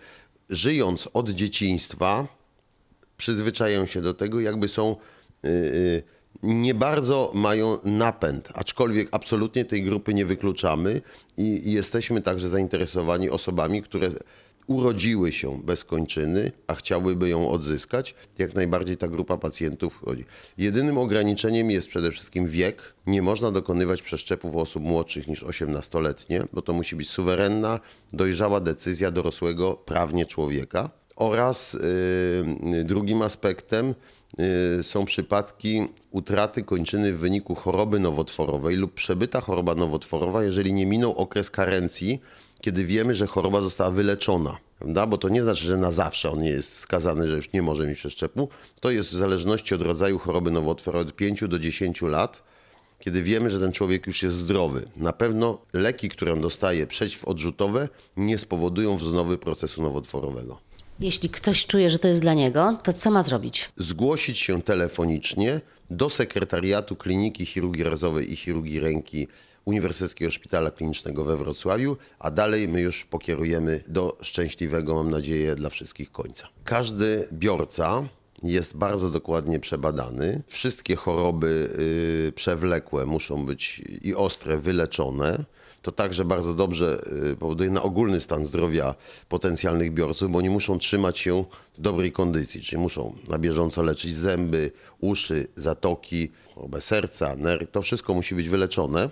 [0.51, 2.27] żyjąc od dzieciństwa
[3.17, 4.97] przyzwyczajają się do tego, jakby są
[5.45, 6.03] y, y,
[6.43, 11.01] nie bardzo mają napęd, aczkolwiek absolutnie tej grupy nie wykluczamy
[11.37, 14.11] i jesteśmy także zainteresowani osobami, które
[14.67, 20.25] urodziły się bez kończyny, a chciałyby ją odzyskać, jak najbardziej ta grupa pacjentów chodzi.
[20.59, 22.95] Jedynym ograniczeniem jest przede wszystkim wiek.
[23.07, 27.81] Nie można dokonywać przeszczepów osób młodszych niż 18-letnie, bo to musi być suwerenna,
[28.13, 30.91] dojrzała decyzja dorosłego prawnie człowieka.
[31.17, 31.77] Oraz
[32.73, 33.95] yy, drugim aspektem
[34.39, 40.87] yy, są przypadki utraty kończyny w wyniku choroby nowotworowej lub przebyta choroba nowotworowa, jeżeli nie
[40.87, 42.21] minął okres karencji,
[42.65, 44.57] kiedy wiemy, że choroba została wyleczona.
[44.79, 45.07] Prawda?
[45.07, 47.99] Bo to nie znaczy, że na zawsze on jest skazany, że już nie może mieć
[47.99, 48.49] przeszczepu.
[48.81, 52.43] To jest w zależności od rodzaju choroby nowotworowej od 5 do 10 lat,
[52.99, 54.89] kiedy wiemy, że ten człowiek już jest zdrowy.
[54.97, 60.59] Na pewno leki, które on dostaje przeciwodrzutowe, nie spowodują wznowy procesu nowotworowego.
[61.01, 63.73] Jeśli ktoś czuje, że to jest dla niego, to co ma zrobić?
[63.77, 69.29] Zgłosić się telefonicznie do sekretariatu Kliniki Chirurgii Razowej i Chirurgii Ręki
[69.65, 75.71] Uniwersyteckiego Szpitala Klinicznego we Wrocławiu, a dalej my już pokierujemy do szczęśliwego, mam nadzieję, dla
[75.71, 76.49] wszystkich końca.
[76.65, 78.09] Każdy biorca
[78.43, 80.43] jest bardzo dokładnie przebadany.
[80.47, 81.69] Wszystkie choroby
[82.29, 85.45] y, przewlekłe muszą być i ostre wyleczone.
[85.83, 87.01] To także bardzo dobrze
[87.33, 88.95] y, powoduje na ogólny stan zdrowia
[89.29, 91.45] potencjalnych biorców, bo oni muszą trzymać się
[91.79, 97.71] dobrej kondycji, czyli muszą na bieżąco leczyć zęby, uszy, zatoki, chorobę serca, nerw.
[97.71, 99.09] To wszystko musi być wyleczone.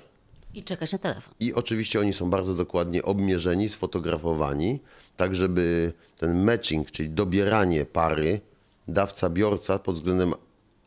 [0.54, 1.34] I czekać na telefon.
[1.40, 4.80] I oczywiście oni są bardzo dokładnie obmierzeni, sfotografowani,
[5.16, 8.40] tak żeby ten matching, czyli dobieranie pary
[8.88, 10.34] dawca-biorca pod względem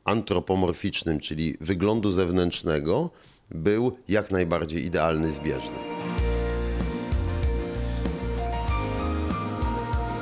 [0.03, 3.09] antropomorficznym, czyli wyglądu zewnętrznego,
[3.51, 5.77] był jak najbardziej idealny, zbieżny.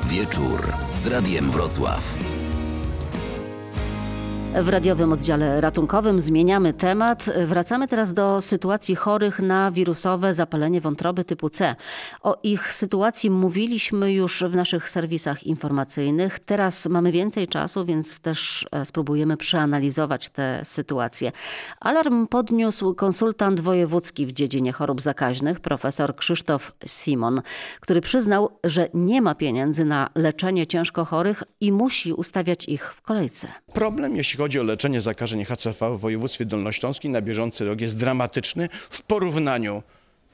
[0.04, 2.33] Wieczór z Radiem Wrocław.
[4.62, 7.26] W radiowym oddziale ratunkowym zmieniamy temat.
[7.46, 11.76] Wracamy teraz do sytuacji chorych na wirusowe zapalenie wątroby typu C.
[12.22, 16.40] O ich sytuacji mówiliśmy już w naszych serwisach informacyjnych.
[16.40, 21.32] Teraz mamy więcej czasu, więc też e, spróbujemy przeanalizować tę sytuację.
[21.80, 27.42] Alarm podniósł konsultant wojewódzki w dziedzinie chorób zakaźnych, profesor Krzysztof Simon,
[27.80, 33.02] który przyznał, że nie ma pieniędzy na leczenie ciężko chorych i musi ustawiać ich w
[33.02, 33.48] kolejce.
[33.74, 38.70] Problem, jeśli chodzi o leczenie zakażeń HCV w województwie dolnośląskim na bieżący rok jest dramatyczny
[38.90, 39.84] w porównaniu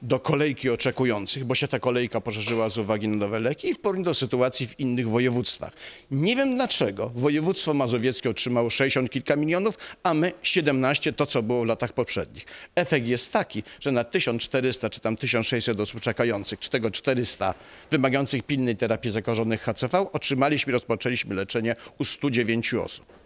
[0.02, 3.80] do kolejki oczekujących, bo się ta kolejka poszerzyła z uwagi na nowe leki i w
[3.80, 5.74] porównaniu do sytuacji w innych województwach.
[6.12, 11.64] Nie wiem dlaczego województwo mazowieckie otrzymało 60 kilka milionów, a my 17, to co było
[11.64, 12.46] w latach poprzednich.
[12.76, 17.54] Efekt jest taki, że na 1400 czy tam 1600 osób czekających, czy tego 400
[17.92, 23.19] wymagających pilnej terapii zakażonych HCV otrzymaliśmy, rozpoczęliśmy leczenie u 109 osób.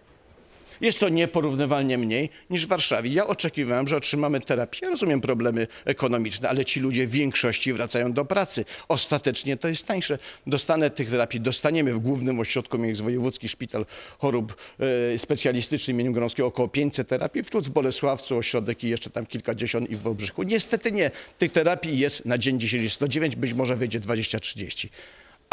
[0.82, 3.10] Jest to nieporównywalnie mniej niż w Warszawie.
[3.10, 4.80] Ja oczekiwałem, że otrzymamy terapię.
[4.82, 8.66] Ja rozumiem problemy ekonomiczne, ale ci ludzie w większości wracają do pracy.
[8.88, 10.18] Ostatecznie to jest tańsze.
[10.48, 13.86] Dostanę tych terapii, dostaniemy w głównym ośrodku, między wojewódzki szpital
[14.18, 14.56] chorób
[15.14, 19.90] e, specjalistyczny imieniem Grąskiego około 500 terapii, wśród w Bolesławcu ośrodek i jeszcze tam kilkadziesiąt
[19.90, 20.44] i w Wałbrzychu.
[20.44, 21.12] Niestety nie.
[21.38, 24.88] Tych terapii jest na dzień dzisiejszy 109, być może wyjdzie 20-30.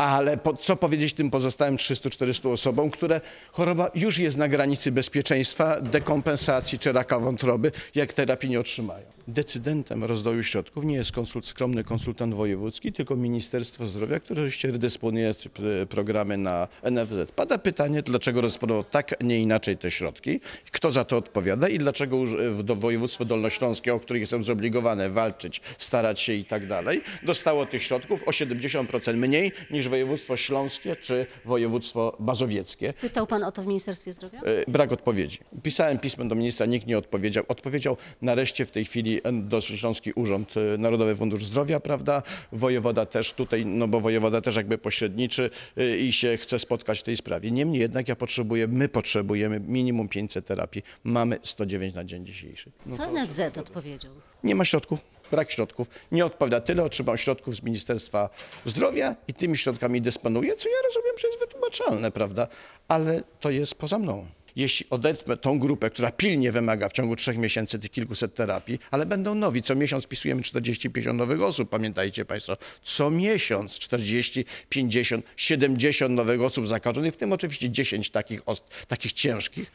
[0.00, 3.20] Ale po, co powiedzieć tym pozostałym 300-400 osobom, które
[3.52, 9.04] choroba już jest na granicy bezpieczeństwa, dekompensacji czy raka wątroby, jak terapii nie otrzymają.
[9.34, 15.34] Decydentem rozwoju środków nie jest konsult, skromny konsultant wojewódzki, tylko Ministerstwo Zdrowia, które oczywiście redysponuje
[15.54, 17.32] p- programy na NFZ.
[17.36, 20.40] Pada pytanie, dlaczego rozdysponował tak, nie inaczej te środki,
[20.70, 22.16] kto za to odpowiada i dlaczego
[22.64, 27.82] do województwo dolnośląskie, o których jestem zobligowany walczyć, starać się i tak dalej, dostało tych
[27.82, 32.92] środków o 70% mniej niż województwo śląskie czy województwo mazowieckie.
[33.00, 34.40] Pytał pan o to w Ministerstwie Zdrowia?
[34.40, 35.38] E, Brak odpowiedzi.
[35.62, 37.44] Pisałem pismo do ministra, nikt nie odpowiedział.
[37.48, 42.22] Odpowiedział nareszcie w tej chwili Dolnośląski Urząd e, Narodowy Fundusz Zdrowia, prawda?
[42.52, 47.02] Wojewoda też tutaj, no bo wojewoda też jakby pośredniczy e, i się chce spotkać w
[47.02, 47.50] tej sprawie.
[47.50, 50.82] Niemniej jednak ja potrzebuję, my potrzebujemy minimum 500 terapii.
[51.04, 52.70] Mamy 109 na dzień dzisiejszy.
[52.86, 54.12] No, Co NFZ odpowiedział?
[54.44, 55.88] nie ma środków, brak środków.
[56.12, 58.30] Nie odpowiada tyle, otrzymał środków z Ministerstwa
[58.64, 62.48] Zdrowia i tymi środkami dysponuje, co ja rozumiem, że jest wytłumaczalne, prawda?
[62.88, 64.26] Ale to jest poza mną.
[64.56, 69.06] Jeśli odetnę tą grupę, która pilnie wymaga w ciągu trzech miesięcy tych kilkuset terapii, ale
[69.06, 76.14] będą nowi, co miesiąc wpisujemy 40-50 nowych osób, pamiętajcie Państwo, co miesiąc 40, 50, 70
[76.14, 78.40] nowych osób zakażonych, w tym oczywiście 10 takich,
[78.88, 79.72] takich ciężkich,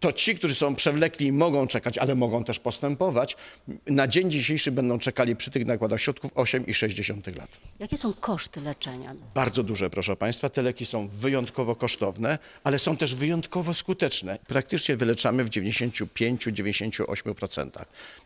[0.00, 3.36] to ci, którzy są przewlekli i mogą czekać, ale mogą też postępować,
[3.86, 7.48] na dzień dzisiejszy będą czekali przy tych nakładach środków 8,6 lat.
[7.78, 9.14] Jakie są koszty leczenia?
[9.34, 10.48] Bardzo duże, proszę Państwa.
[10.48, 14.38] Te leki są wyjątkowo kosztowne, ale są też wyjątkowo skuteczne.
[14.46, 17.70] Praktycznie wyleczamy w 95-98%.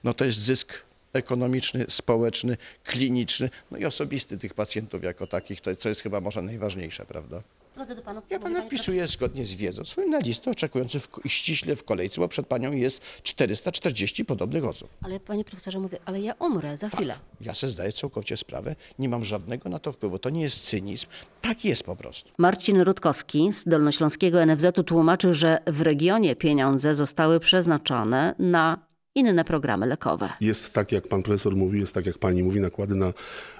[0.05, 5.89] No to jest zysk ekonomiczny, społeczny, kliniczny, no i osobisty tych pacjentów jako takich, co
[5.89, 7.43] jest chyba może najważniejsze, prawda?
[7.75, 11.77] Drodzy do panu, Ja pana wpisuję zgodnie z wiedzą swoją na listę oczekujących w, ściśle
[11.77, 14.89] w kolejce, bo przed panią jest 440 podobnych osób.
[15.03, 17.15] Ale panie profesorze, mówię, ale ja umrę za chwilę.
[17.41, 20.19] Ja sobie zdaję całkowicie sprawę, nie mam żadnego na to wpływu.
[20.19, 21.07] To nie jest cynizm.
[21.41, 22.31] Tak jest po prostu.
[22.39, 28.79] Marcin Rutkowski z Dolnośląskiego NFZ-u tłumaczy, że w regionie pieniądze zostały przeznaczone na
[29.15, 30.29] inne programy lekowe.
[30.41, 33.13] Jest tak, jak pan profesor mówi, jest tak, jak pani mówi, nakłady na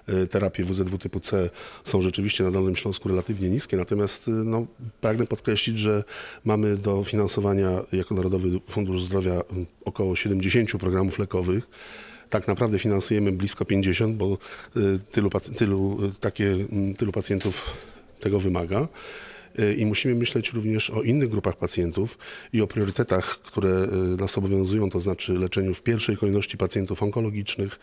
[0.07, 1.51] e, terapię WZW typu C
[1.85, 4.67] są rzeczywiście na Dolnym Śląsku relatywnie niskie, natomiast e, no,
[5.01, 6.05] pragnę podkreślić, że
[6.45, 9.43] mamy do finansowania jako Narodowy Fundusz Zdrowia
[9.85, 11.69] około 70 programów lekowych.
[12.31, 14.39] Tak naprawdę finansujemy blisko 50, bo
[14.77, 16.57] e, tylu, tylu, takie,
[16.97, 17.77] tylu pacjentów
[18.21, 18.89] tego wymaga.
[19.59, 22.19] Y, I musimy myśleć również o innych grupach pacjentów
[22.53, 27.79] i o priorytetach, które y, nas obowiązują, to znaczy leczeniu w pierwszej kolejności pacjentów onkologicznych,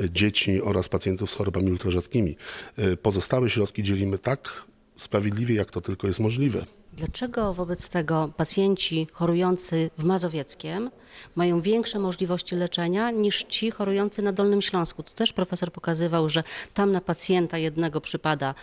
[0.00, 2.36] y, dzieci oraz pacjentów z chorobami ultrarzadkimi.
[2.78, 4.64] Y, Pozostałe środki dzielimy tak
[4.96, 6.66] sprawiedliwie, jak to tylko jest możliwe.
[6.92, 10.90] Dlaczego wobec tego pacjenci chorujący w Mazowieckiem
[11.34, 15.02] mają większe możliwości leczenia niż ci chorujący na Dolnym Śląsku?
[15.02, 16.42] Tu też profesor pokazywał, że
[16.74, 18.54] tam na pacjenta jednego przypada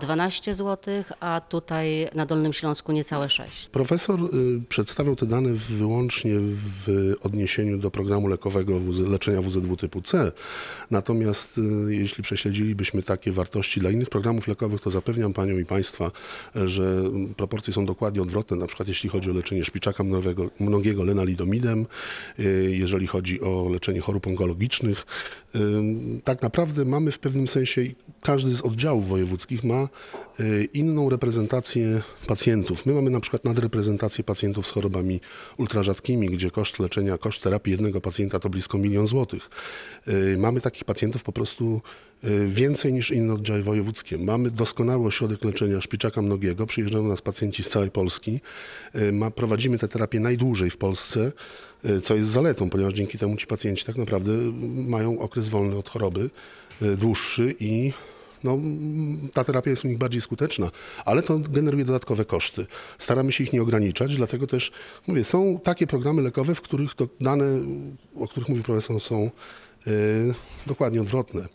[0.00, 3.68] 12 zł, a tutaj na Dolnym Śląsku niecałe 6.
[3.68, 4.28] Profesor y,
[4.68, 8.72] przedstawiał te dane wyłącznie w odniesieniu do programu lekowego
[9.08, 10.32] leczenia WZW typu C.
[10.90, 16.10] Natomiast y, jeśli prześledzilibyśmy takie wartości dla innych programów lekowych, to zapewniam Panią i Państwa,
[16.56, 17.02] y, że
[17.36, 21.86] proporcje są dokładnie odwrotne, na przykład jeśli chodzi o leczenie szpiczaka mnogiego, mnogiego lenalidomidem,
[22.38, 25.06] y, jeżeli chodzi o leczenie chorób onkologicznych.
[25.54, 25.58] Y,
[26.24, 27.82] Tak naprawdę mamy w pewnym sensie,
[28.22, 29.88] każdy z oddziałów wojewódzkich ma
[30.40, 32.86] y, inną reprezentację pacjentów.
[32.86, 35.20] My mamy na przykład nadreprezentację pacjentów z chorobami
[35.56, 39.50] ultrarzadkimi, gdzie koszt leczenia, koszt terapii jednego pacjenta to blisko milion złotych.
[40.36, 41.82] Mamy takich pacjentów po prostu
[42.46, 44.18] więcej niż inne oddziały wojewódzkie.
[44.18, 46.66] Mamy doskonały ośrodek leczenia szpiczaka mnogiego.
[46.66, 48.40] Przyjeżdżają do nas pacjenci z całej Polski.
[48.94, 51.32] Y, Ma, prowadzimy tę terapię najdłużej w Polsce,
[51.84, 54.32] y, co jest zaletą, ponieważ dzięki temu ci pacjenci tak naprawdę
[54.86, 56.30] mają okres wolny od choroby,
[56.82, 57.92] y, dłuższy i
[58.44, 58.58] no,
[59.32, 60.70] ta terapia jest u nich bardziej skuteczna,
[61.04, 62.66] ale to generuje dodatkowe koszty.
[62.98, 64.72] Staramy się ich nie ograniczać, dlatego też
[65.06, 67.44] mówię, są takie programy lekowe, w których to dane,
[68.20, 69.30] o których mówi profesor, są y,
[70.66, 71.48] dokładnie odwrotne.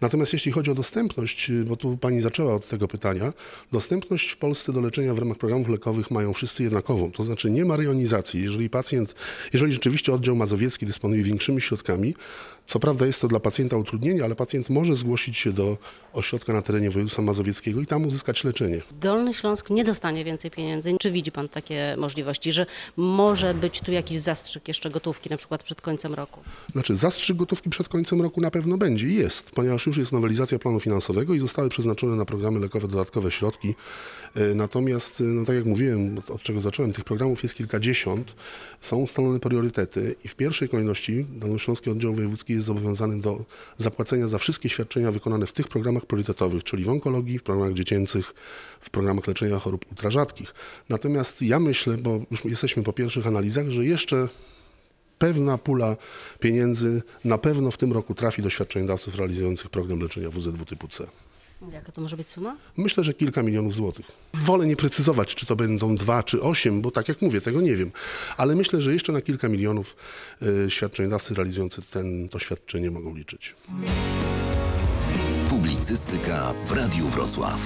[0.00, 3.32] Natomiast jeśli chodzi o dostępność, y, bo tu pani zaczęła od tego pytania,
[3.72, 7.12] dostępność w Polsce do leczenia w ramach programów lekowych mają wszyscy jednakową.
[7.12, 8.42] To znaczy nie ma rejonizacji.
[8.42, 9.14] Jeżeli pacjent,
[9.52, 12.14] jeżeli rzeczywiście oddział mazowiecki dysponuje większymi środkami,
[12.66, 15.78] co prawda jest to dla pacjenta utrudnienie, ale pacjent może zgłosić się do
[16.12, 18.82] ośrodka na terenie województwa mazowieckiego i tam uzyskać leczenie.
[19.00, 20.96] Dolny Śląsk nie dostanie więcej pieniędzy.
[21.00, 25.62] Czy widzi pan takie możliwości, że może być tu jakiś zastrzyk jeszcze gotówki, na przykład
[25.62, 26.40] przed końcem roku?
[26.72, 30.58] Znaczy zastrzyk gotówki przed końcem roku na pewno będzie i jest, ponieważ już jest nowelizacja
[30.58, 33.74] planu finansowego i zostały przeznaczone na programy lekowe dodatkowe środki.
[34.34, 38.34] E, Natomiast, e, no tak jak mówiłem, od czego zacząłem, tych programów jest kilkadziesiąt,
[38.80, 43.44] są ustalone priorytety i w pierwszej kolejności Dolnośląski Oddział Wojewódzki jest zobowiązany do
[43.76, 48.34] zapłacenia za wszystkie świadczenia wykonane w tych programach priorytetowych, czyli w onkologii, w programach dziecięcych,
[48.80, 50.54] w programach leczenia chorób ultrarzadkich.
[50.88, 54.28] Natomiast ja myślę, bo już jesteśmy po pierwszych analizach, że jeszcze
[55.18, 55.96] pewna pula
[56.40, 61.06] pieniędzy na pewno w tym roku trafi do świadczeniodawców realizujących program leczenia WZW typu C.
[61.72, 62.56] Jaka to może być suma?
[62.76, 64.06] Myślę, że kilka milionów złotych.
[64.34, 67.76] Wolę nie precyzować, czy to będą dwa, czy osiem, bo tak jak mówię, tego nie
[67.76, 67.92] wiem.
[68.36, 69.96] Ale myślę, że jeszcze na kilka milionów
[70.42, 73.54] y, świadczeniodawcy realizujący ten, to świadczenie mogą liczyć.
[75.48, 77.60] Publicystyka w Radiu Wrocław.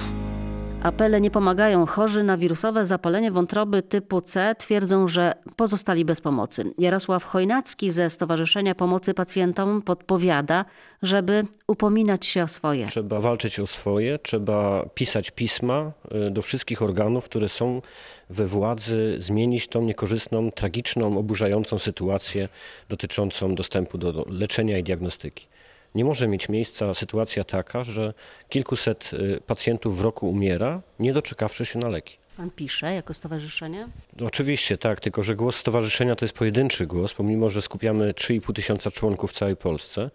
[0.83, 1.85] Apele nie pomagają.
[1.85, 6.73] Chorzy na wirusowe zapalenie wątroby typu C twierdzą, że pozostali bez pomocy.
[6.77, 10.65] Jarosław Chojnacki ze Stowarzyszenia Pomocy Pacjentom podpowiada,
[11.01, 12.87] żeby upominać się o swoje.
[12.87, 15.91] Trzeba walczyć o swoje, trzeba pisać pisma
[16.27, 17.81] y, do wszystkich organów, które są
[18.29, 22.49] we władzy, zmienić tą niekorzystną, tragiczną, oburzającą sytuację
[22.89, 25.47] dotyczącą dostępu do do leczenia i diagnostyki.
[25.95, 28.13] Nie może mieć miejsca sytuacja taka, że
[28.49, 32.17] kilkuset y, pacjentów w roku umiera, nie doczekawszy się na leki.
[32.39, 33.87] Pan pisze jako stowarzyszenie?
[34.19, 38.53] No Oczywiście, tak, tylko że głos stowarzyszenia to jest pojedynczy głos, pomimo że skupiamy 3,5
[38.53, 40.09] tysiąca członków w całej Polsce.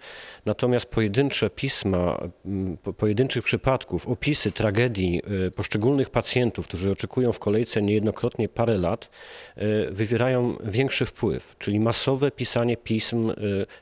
[0.47, 7.39] Natomiast pojedyncze pisma, mm, po- pojedynczych przypadków, opisy tragedii y, poszczególnych pacjentów, którzy oczekują w
[7.39, 9.11] kolejce niejednokrotnie parę lat,
[9.59, 13.35] y, wywierają większy wpływ, czyli masowe pisanie pism, y,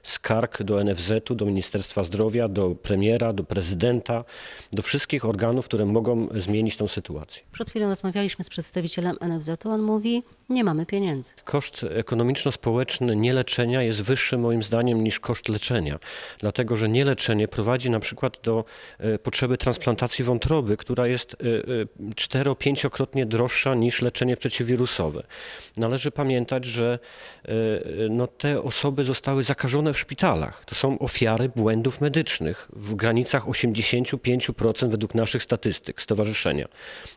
[0.03, 4.25] skarg do NFZ-u, do Ministerstwa Zdrowia, do premiera, do prezydenta,
[4.73, 7.43] do wszystkich organów, które mogą zmienić tą sytuację.
[7.53, 9.69] Przed chwilą rozmawialiśmy z przedstawicielem NFZ-u.
[9.71, 11.33] On mówi, nie mamy pieniędzy.
[11.45, 15.99] Koszt ekonomiczno-społeczny nieleczenia jest wyższy moim zdaniem niż koszt leczenia,
[16.39, 18.65] dlatego że nieleczenie prowadzi na przykład do
[18.99, 25.23] e, potrzeby transplantacji wątroby, która jest e, e, cztero-pięciokrotnie droższa niż leczenie przeciwwirusowe.
[25.77, 26.99] Należy pamiętać, że
[28.11, 30.65] no, te osoby zostały zakażone w szpitalach.
[30.65, 36.69] To są ofiary błędów medycznych w granicach 85% według naszych statystyk stowarzyszenia.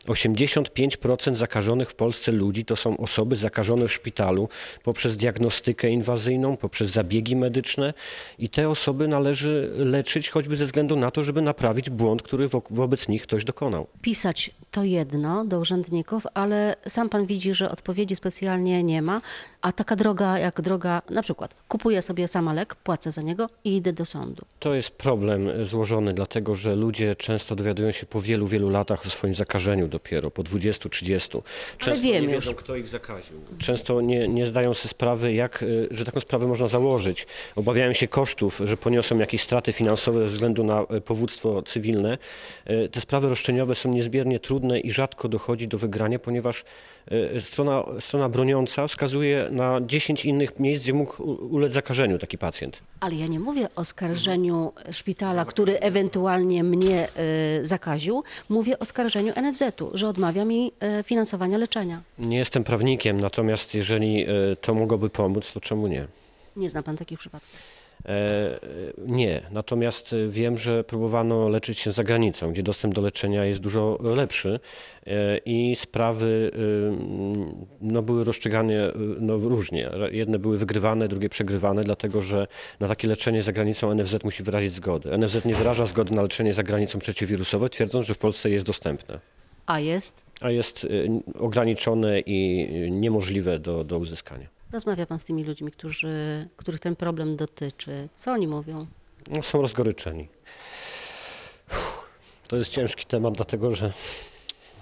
[0.07, 4.49] 85% zakażonych w Polsce ludzi to są osoby zakażone w szpitalu
[4.83, 7.93] poprzez diagnostykę inwazyjną, poprzez zabiegi medyczne
[8.39, 12.61] i te osoby należy leczyć choćby ze względu na to, żeby naprawić błąd, który wo-
[12.69, 13.87] wobec nich ktoś dokonał.
[14.01, 19.21] Pisać to jedno do urzędników, ale sam pan widzi, że odpowiedzi specjalnie nie ma,
[19.61, 23.75] a taka droga jak droga, na przykład kupuję sobie sama lek, płacę za niego i
[23.75, 24.45] idę do sądu.
[24.59, 29.09] To jest problem złożony, dlatego że ludzie często dowiadują się po wielu, wielu latach o
[29.09, 31.29] swoim zakażeniu dopiero, po 20, 30.
[31.77, 32.45] Często wiemy nie już.
[32.45, 33.39] wiedzą, kto ich zakaził.
[33.57, 37.27] Często nie, nie zdają sobie sprawy, jak, y, że taką sprawę można założyć.
[37.55, 42.17] Obawiają się kosztów, że poniosą jakieś straty finansowe ze względu na y, powództwo cywilne.
[42.69, 46.63] Y, Te sprawy roszczeniowe są niezmiernie trudne i rzadko dochodzi do wygrania, ponieważ
[47.39, 52.79] strona, strona broniąca wskazuje na 10 innych miejsc, gdzie mógł ulec zakażeniu taki pacjent.
[52.99, 57.07] Ale ja nie mówię o skarżeniu szpitala, który ewentualnie mnie
[57.61, 58.23] zakaził.
[58.49, 60.71] Mówię o skarżeniu NFZ-u, że odmawia mi
[61.03, 62.01] finansowania leczenia.
[62.19, 64.27] Nie jestem prawnikiem, natomiast jeżeli e,
[64.61, 66.07] to mogłoby pomóc, to czemu nie?
[66.55, 67.59] Nie zna pan takich przypadków.
[68.05, 68.59] E,
[69.07, 73.59] Nie, natomiast e, wiem, że próbowano leczyć się za granicą, gdzie dostęp do leczenia jest
[73.59, 74.59] dużo lepszy
[75.07, 76.57] e, i sprawy e,
[77.81, 79.89] no, były rozstrzygane e, no, różnie.
[80.11, 82.47] Jedne były wygrywane, drugie przegrywane, dlatego że
[82.79, 85.17] na takie leczenie za granicą NFZ musi wyrazić zgodę.
[85.17, 89.19] NFZ nie wyraża zgody na leczenie za granicą przeciwwirusowe, twierdząc, że w Polsce jest dostępne,
[89.65, 90.25] A jest?
[90.41, 90.87] a jest e,
[91.39, 94.47] ograniczone i niemożliwe do, do uzyskania.
[94.71, 98.09] Rozmawia pan z tymi ludźmi, którzy, których ten problem dotyczy.
[98.15, 98.87] Co oni mówią?
[99.31, 100.27] no, są rozgoryczeni.
[101.71, 102.09] Uff,
[102.47, 103.91] To jest ciężki temat, dlatego że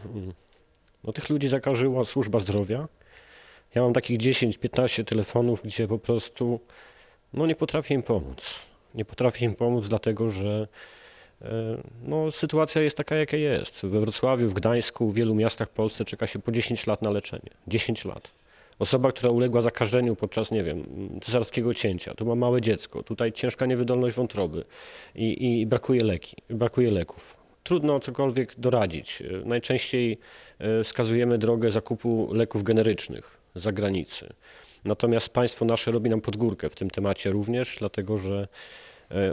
[0.05, 0.33] mm,
[1.03, 2.87] no, tych ludzi zakażyła służba zdrowia.
[3.75, 6.59] Ja mam takich 10-15 telefonów, gdzie po prostu
[7.33, 8.59] no, nie potrafię im pomóc.
[8.95, 10.67] Nie potrafię im pomóc, dlatego że
[12.03, 13.85] no, sytuacja jest taka, jaka jest.
[13.85, 17.11] We Wrocławiu, w Gdańsku, w wielu miastach w Polsce czeka się po 10 lat na
[17.11, 17.49] leczenie.
[17.67, 18.31] 10 lat.
[18.79, 20.85] Osoba, która uległa zakażeniu podczas, nie wiem,
[21.21, 24.63] cesarskiego cięcia, tu ma małe dziecko, tutaj ciężka niewydolność wątroby
[25.15, 27.37] i, i brakuje leki, brakuje leków.
[27.63, 29.21] Trudno cokolwiek doradzić.
[29.21, 30.19] E, Najczęściej
[30.59, 34.33] e, wskazujemy drogę zakupu leków generycznych z zagranicy.
[34.85, 38.47] Natomiast państwo nasze robi nam podgórkę w tym temacie również, dlatego że e,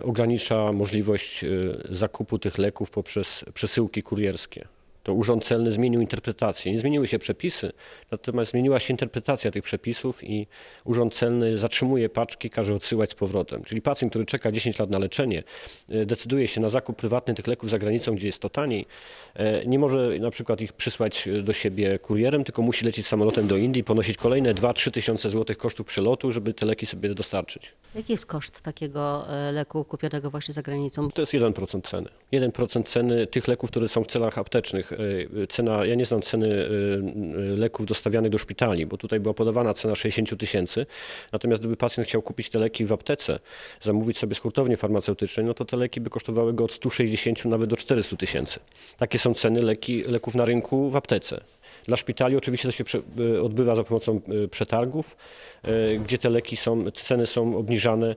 [0.02, 1.48] ogranicza możliwość e,
[1.90, 4.68] zakupu tych leków poprzez przesyłki kurierskie.
[5.02, 6.72] To Urząd Celny zmienił interpretację.
[6.72, 7.72] Nie zmieniły się przepisy,
[8.10, 10.46] natomiast zmieniła się interpretacja tych przepisów i
[10.84, 13.64] Urząd Celny zatrzymuje paczki, każe odsyłać z powrotem.
[13.64, 15.42] Czyli pacjent, który czeka 10 lat na leczenie,
[15.88, 18.86] e, decyduje się na zakup prywatny tych leków za granicą, gdzie jest to taniej,
[19.34, 23.56] e, nie może na przykład ich przysłać do siebie kurierem, tylko musi lecieć samolotem do
[23.56, 27.74] Indii, ponosić kolejne 2-3 tysiące złotych kosztów przelotu, żeby te leki sobie dostarczyć.
[27.94, 31.10] Jaki jest koszt takiego e, leku kupionego właśnie za granicą?
[31.10, 32.08] To jest 1% ceny.
[32.32, 34.89] 1% ceny tych leków, które są w celach aptecznych.
[34.92, 39.74] E, Cena, ja nie znam ceny e, leków dostawianych do szpitali, bo tutaj była podawana
[39.74, 40.86] cena 60 tysięcy.
[41.32, 43.38] Natomiast gdyby pacjent chciał kupić te leki w aptece,
[43.80, 47.70] zamówić sobie z hurtowni farmaceutycznej, no to te leki by kosztowały go od 160 nawet
[47.70, 48.60] do 400 tysięcy.
[48.96, 51.40] Takie są ceny leki, leków na rynku w aptece.
[51.84, 55.16] Dla szpitali oczywiście to się e, odbywa za pomocą e, przetargów,
[55.62, 58.16] e, gdzie te leki są, ceny są obniżane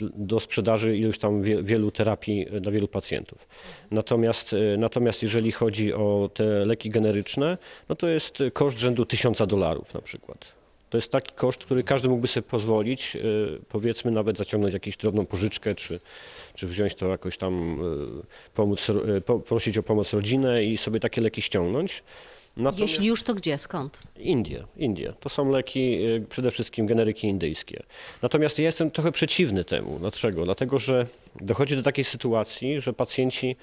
[0.00, 3.48] do sprzedaży iluś tam wie, wielu terapii dla wielu pacjentów.
[3.90, 7.58] Natomiast, natomiast jeżeli chodzi o te leki generyczne,
[7.88, 10.44] no to jest koszt rzędu 1000 dolarów na przykład.
[10.90, 13.16] To jest taki koszt, który każdy mógłby sobie pozwolić,
[13.68, 16.00] powiedzmy nawet zaciągnąć jakąś drobną pożyczkę, czy,
[16.54, 17.78] czy wziąć to jakoś tam,
[18.54, 22.02] pomóc, ro- po, prosić o pomoc rodzinę i sobie takie leki ściągnąć.
[22.56, 23.58] Natomiast- Jeśli już, to gdzie?
[23.58, 24.02] Skąd?
[24.18, 25.12] Indie, Indie.
[25.20, 27.82] To są leki y, przede wszystkim generyki indyjskie.
[28.22, 29.98] Natomiast ja jestem trochę przeciwny temu.
[29.98, 30.44] Dlaczego?
[30.44, 31.06] Dlatego, że
[31.40, 33.56] dochodzi do takiej sytuacji, że pacjenci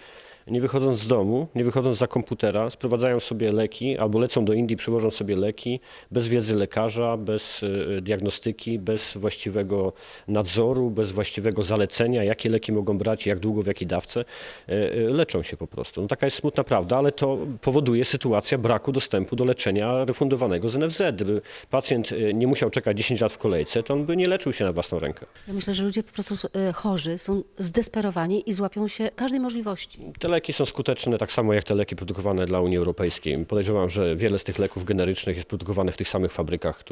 [0.49, 4.77] nie wychodząc z domu, nie wychodząc za komputera, sprowadzają sobie leki albo lecą do Indii,
[4.77, 5.79] przywożą sobie leki
[6.11, 9.93] bez wiedzy lekarza, bez y, diagnostyki, bez właściwego
[10.27, 14.25] nadzoru, bez właściwego zalecenia, jakie leki mogą brać, jak długo, w jakiej dawce.
[14.69, 16.01] Y, y, Leczą się po prostu.
[16.01, 20.75] No, taka jest smutna prawda, ale to powoduje sytuacja braku dostępu do leczenia refundowanego z
[20.75, 21.01] NFZ.
[21.13, 24.65] Gdyby pacjent nie musiał czekać 10 lat w kolejce, to on by nie leczył się
[24.65, 25.25] na własną rękę.
[25.47, 26.35] Ja myślę, że ludzie po prostu
[26.73, 29.99] chorzy są zdesperowani i złapią się każdej możliwości.
[30.19, 33.45] Te leki są skuteczne tak samo jak te leki produkowane dla Unii Europejskiej.
[33.45, 36.83] Podejrzewam, że wiele z tych leków generycznych jest produkowane w tych samych fabrykach,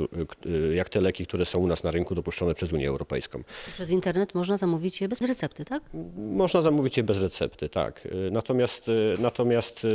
[0.45, 3.43] y, jak te leki, które są u nas na rynku dopuszczone przez Unię Europejską.
[3.73, 5.83] Przez internet można zamówić je bez recepty, tak?
[6.17, 8.05] Można zamówić je bez recepty, tak.
[8.05, 9.87] Y, Natomiast, y, natomiast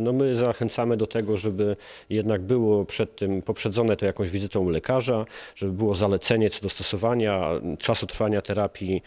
[0.00, 1.76] no my zachęcamy do tego, żeby
[2.10, 6.68] jednak było przed tym poprzedzone to jakąś wizytą u lekarza, żeby było zalecenie co do
[6.68, 9.02] stosowania, czasu trwania terapii,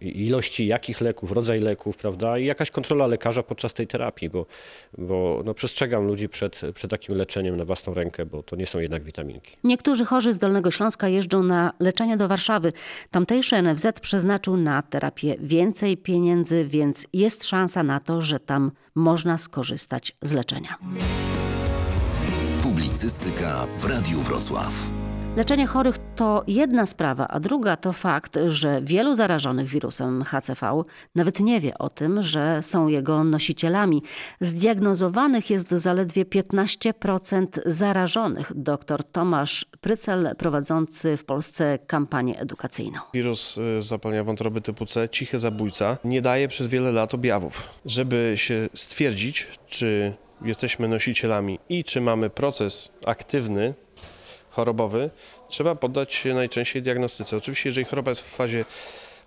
[0.00, 4.46] ilości jakich leków, rodzaj leków, prawda, i jakaś kontrola lekarza podczas tej terapii, bo,
[4.98, 8.78] bo no przestrzegam ludzi przed, przed takim leczeniem na własną rękę, bo to nie są
[8.78, 9.56] jednak witaminki.
[9.64, 12.72] Niektórzy chorzy z Dolnego Śląska jeżdżą na leczenie do Warszawy.
[13.10, 19.38] Tamtejszy NFZ przeznaczył na terapię więcej pieniędzy, więc jest szansa na to, że tam można
[19.38, 20.78] skorzystać z leczenia.
[22.62, 24.99] Publicystyka w Radiu Wrocław.
[25.36, 30.82] Leczenie chorych to jedna sprawa, a druga to fakt, że wielu zarażonych wirusem HCV
[31.14, 34.02] nawet nie wie o tym, że są jego nosicielami.
[34.40, 38.52] Zdiagnozowanych jest zaledwie 15% zarażonych.
[38.54, 43.00] Dr Tomasz Prycel, prowadzący w Polsce kampanię edukacyjną.
[43.14, 47.80] Wirus y, zapalenia wątroby typu C, cichy zabójca, nie daje przez wiele lat objawów.
[47.86, 53.74] Żeby się stwierdzić, czy jesteśmy nosicielami i czy mamy proces aktywny,
[54.50, 55.10] chorobowy,
[55.48, 57.36] trzeba poddać najczęściej diagnostyce.
[57.36, 58.64] Oczywiście, jeżeli choroba jest w fazie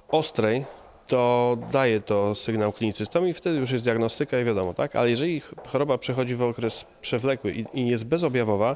[0.08, 0.66] ostrej,
[1.08, 4.96] to daje to sygnał klinicystom i wtedy już jest diagnostyka i wiadomo, tak?
[4.96, 8.76] Ale jeżeli ch- choroba przechodzi w okres przewlekły i, i jest bezobjawowa,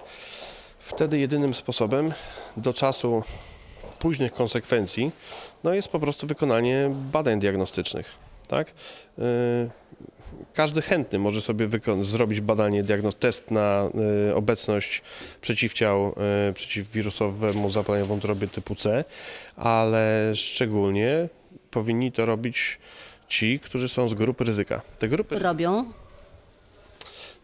[0.80, 2.14] wtedy jedynym sposobem
[2.58, 3.24] do czasu
[4.00, 5.12] późnych konsekwencji
[5.64, 8.27] no jest po prostu wykonanie badań diagnostycznych.
[8.48, 8.74] Tak?
[9.18, 9.24] Yy,
[10.54, 11.70] Każdy chętny może sobie
[12.02, 13.90] zrobić badanie, diagnoz, test na
[14.30, 15.02] y, obecność
[15.42, 16.16] przeciwciał
[16.50, 19.06] y, przeciwwirusowemu zapaleniu wątroby typu C,
[19.56, 21.30] ale szczególnie
[21.72, 22.80] powinni to robić
[23.28, 24.82] ci, którzy są z grupy ryzyka.
[25.00, 25.92] Te grupy Robią?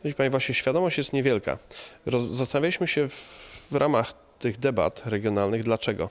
[0.03, 1.57] Widzi Pani, właśnie świadomość jest niewielka.
[2.05, 6.09] Roz, zastanawialiśmy się w, w ramach tych debat regionalnych, dlaczego.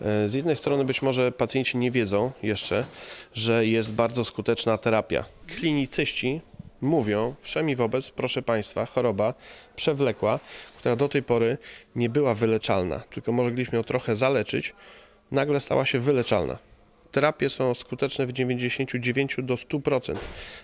[0.00, 2.84] E, Z jednej strony być może pacjenci nie wiedzą jeszcze,
[3.34, 5.24] że jest bardzo skuteczna terapia.
[5.46, 6.40] Klinicyści
[6.80, 9.34] mówią, wszemi wobec, proszę Państwa, choroba
[9.76, 10.40] przewlekła,
[10.78, 11.58] która do tej pory
[11.96, 14.74] nie była wyleczalna, tylko mogliśmy ją trochę zaleczyć,
[15.30, 16.58] nagle stała się wyleczalna.
[17.12, 20.14] Terapie są skuteczne w 99 do 100%.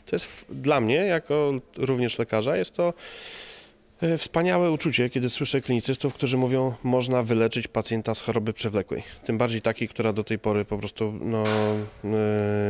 [0.06, 2.94] To jest dla mnie, jako również lekarza, jest to
[4.18, 9.03] wspaniałe uczucie, kiedy słyszę klinicystów, którzy mówią, można wyleczyć pacjenta z choroby przewlekłej.
[9.24, 11.44] Tym bardziej takiej, która do tej pory po prostu no,
[12.05, 12.09] e,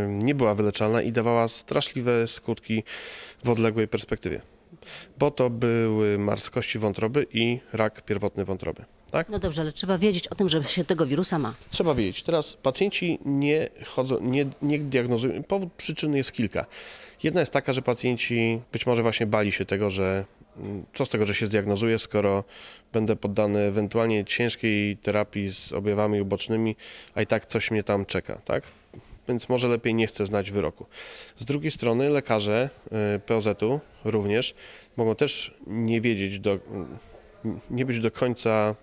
[0.08, 2.82] nie była wyleczalna i dawała straszliwe skutki
[3.44, 4.40] w odległej perspektywie.
[5.18, 8.84] Bo to były marskości wątroby i rak pierwotny wątroby.
[9.10, 9.28] Tak?
[9.28, 11.54] No dobrze, ale trzeba wiedzieć o tym, że się tego wirusa ma.
[11.70, 12.22] Trzeba wiedzieć.
[12.22, 15.42] Teraz pacjenci nie chodzą, nie, nie diagnozują.
[15.42, 16.66] Powód przyczyn jest kilka.
[17.22, 20.24] Jedna jest taka, że pacjenci być może właśnie bali się tego, że
[20.56, 22.44] mm, co z tego, że się zdiagnozuje, skoro
[22.92, 26.76] będę poddany ewentualnie ciężkiej terapii z objawami ubocznymi,
[27.14, 28.64] a i tak coś mnie tam czeka, tak?
[29.28, 30.86] Więc może lepiej nie chcę znać wyroku.
[31.36, 32.70] Z drugiej strony lekarze
[33.16, 34.54] y, POZ-u również
[34.96, 36.58] mogą też nie wiedzieć, do,
[37.70, 38.74] nie być do końca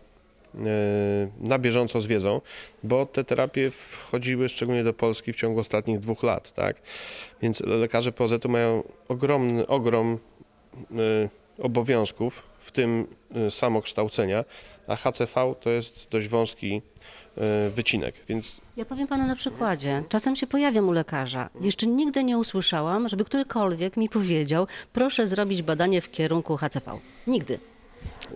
[1.39, 2.41] na bieżąco z wiedzą,
[2.83, 6.81] bo te terapie wchodziły szczególnie do Polski w ciągu ostatnich dwóch lat, tak?
[7.41, 10.17] Więc lekarze POZ-u mają ogromny ogrom
[10.91, 10.95] e,
[11.63, 14.45] obowiązków, w tym e, samokształcenia,
[14.87, 16.81] a HCV to jest dość wąski
[17.37, 20.03] e, wycinek, więc Ja powiem panu na przykładzie.
[20.09, 21.49] Czasem się pojawiam u lekarza.
[21.61, 26.91] Jeszcze nigdy nie usłyszałam, żeby którykolwiek mi powiedział, proszę zrobić badanie w kierunku HCV.
[27.27, 27.59] Nigdy.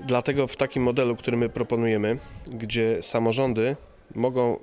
[0.07, 2.17] Dlatego w takim modelu, który my proponujemy,
[2.47, 3.75] gdzie samorządy
[4.15, 4.59] mogą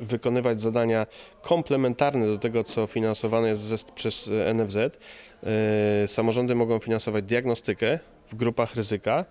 [0.00, 1.06] wykonywać zadania
[1.42, 7.98] komplementarne do tego, co finansowane jest ze- przez e, NFZ, e, samorządy mogą finansować diagnostykę
[8.26, 9.24] w grupach ryzyka,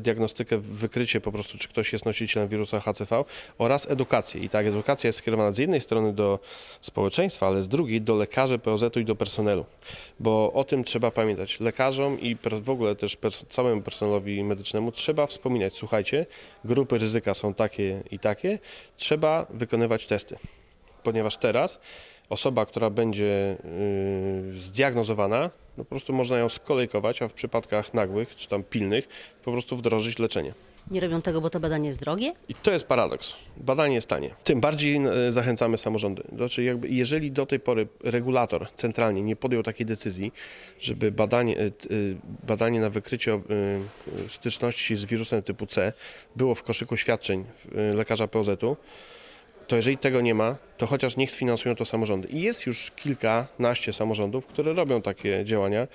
[0.00, 3.24] diagnostykę, wykrycie po prostu, czy ktoś jest nosicielem wirusa HCV
[3.58, 4.40] oraz edukację.
[4.40, 6.38] I ta edukacja jest skierowana z jednej strony do
[6.80, 9.64] społeczeństwa, ale z drugiej do lekarzy POZ-u i do personelu.
[10.20, 11.60] Bo o tym trzeba pamiętać.
[11.60, 13.16] Lekarzom i w ogóle też
[13.48, 16.26] całemu personelowi medycznemu trzeba wspominać, słuchajcie,
[16.64, 18.58] grupy ryzyka są takie i takie,
[18.96, 20.36] trzeba wykonywać testy.
[21.02, 21.80] Ponieważ teraz
[22.28, 23.56] osoba, która będzie
[24.48, 29.08] yy, zdiagnozowana, no po prostu można ją skolejkować, a w przypadkach nagłych czy tam pilnych
[29.44, 30.52] po prostu wdrożyć leczenie.
[30.90, 32.32] Nie robią tego, bo to badanie jest drogie?
[32.48, 33.34] I to jest paradoks.
[33.56, 34.30] Badanie jest tanie.
[34.44, 36.22] Tym bardziej e, zachęcamy samorządy.
[36.36, 40.32] Znaczy, jakby, jeżeli do tej pory regulator centralnie nie podjął takiej decyzji,
[40.80, 41.70] żeby badanie, e,
[42.46, 43.40] badanie na wykrycie
[44.28, 45.92] styczności z wirusem typu C
[46.36, 47.44] było w koszyku świadczeń
[47.94, 48.76] lekarza POZ-u,
[49.68, 52.28] to jeżeli tego nie ma, to chociaż niech sfinansują to samorządy.
[52.28, 55.88] I jest już kilkanaście samorządów, które robią takie działania.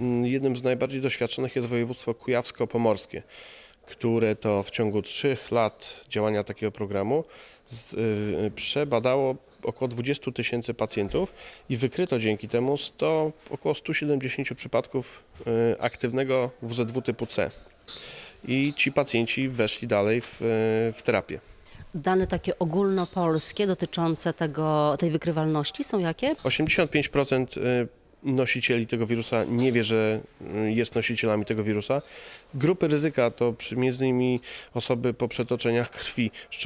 [0.00, 3.22] Mm, Jednym z najbardziej doświadczonych jest województwo kujawsko-pomorskie,
[3.86, 7.24] które to w ciągu trzech lat działania takiego programu
[7.68, 11.32] z, y, przebadało około 20 tysięcy pacjentów
[11.68, 17.50] i wykryto dzięki temu 100, około 170 przypadków y, aktywnego WZW typu C.
[18.44, 21.40] I ci pacjenci weszli dalej w, y, w terapię.
[21.94, 26.34] Dane takie ogólnopolskie dotyczące tego, tej wykrywalności są jakie?
[26.34, 27.88] 85% y,
[28.22, 30.20] nosicieli tego wirusa nie wie, że
[30.64, 32.02] y, jest nosicielami tego wirusa.
[32.54, 34.40] Grupy ryzyka to między innymi
[34.74, 36.58] osoby po przetoczeniach krwi, szczególnie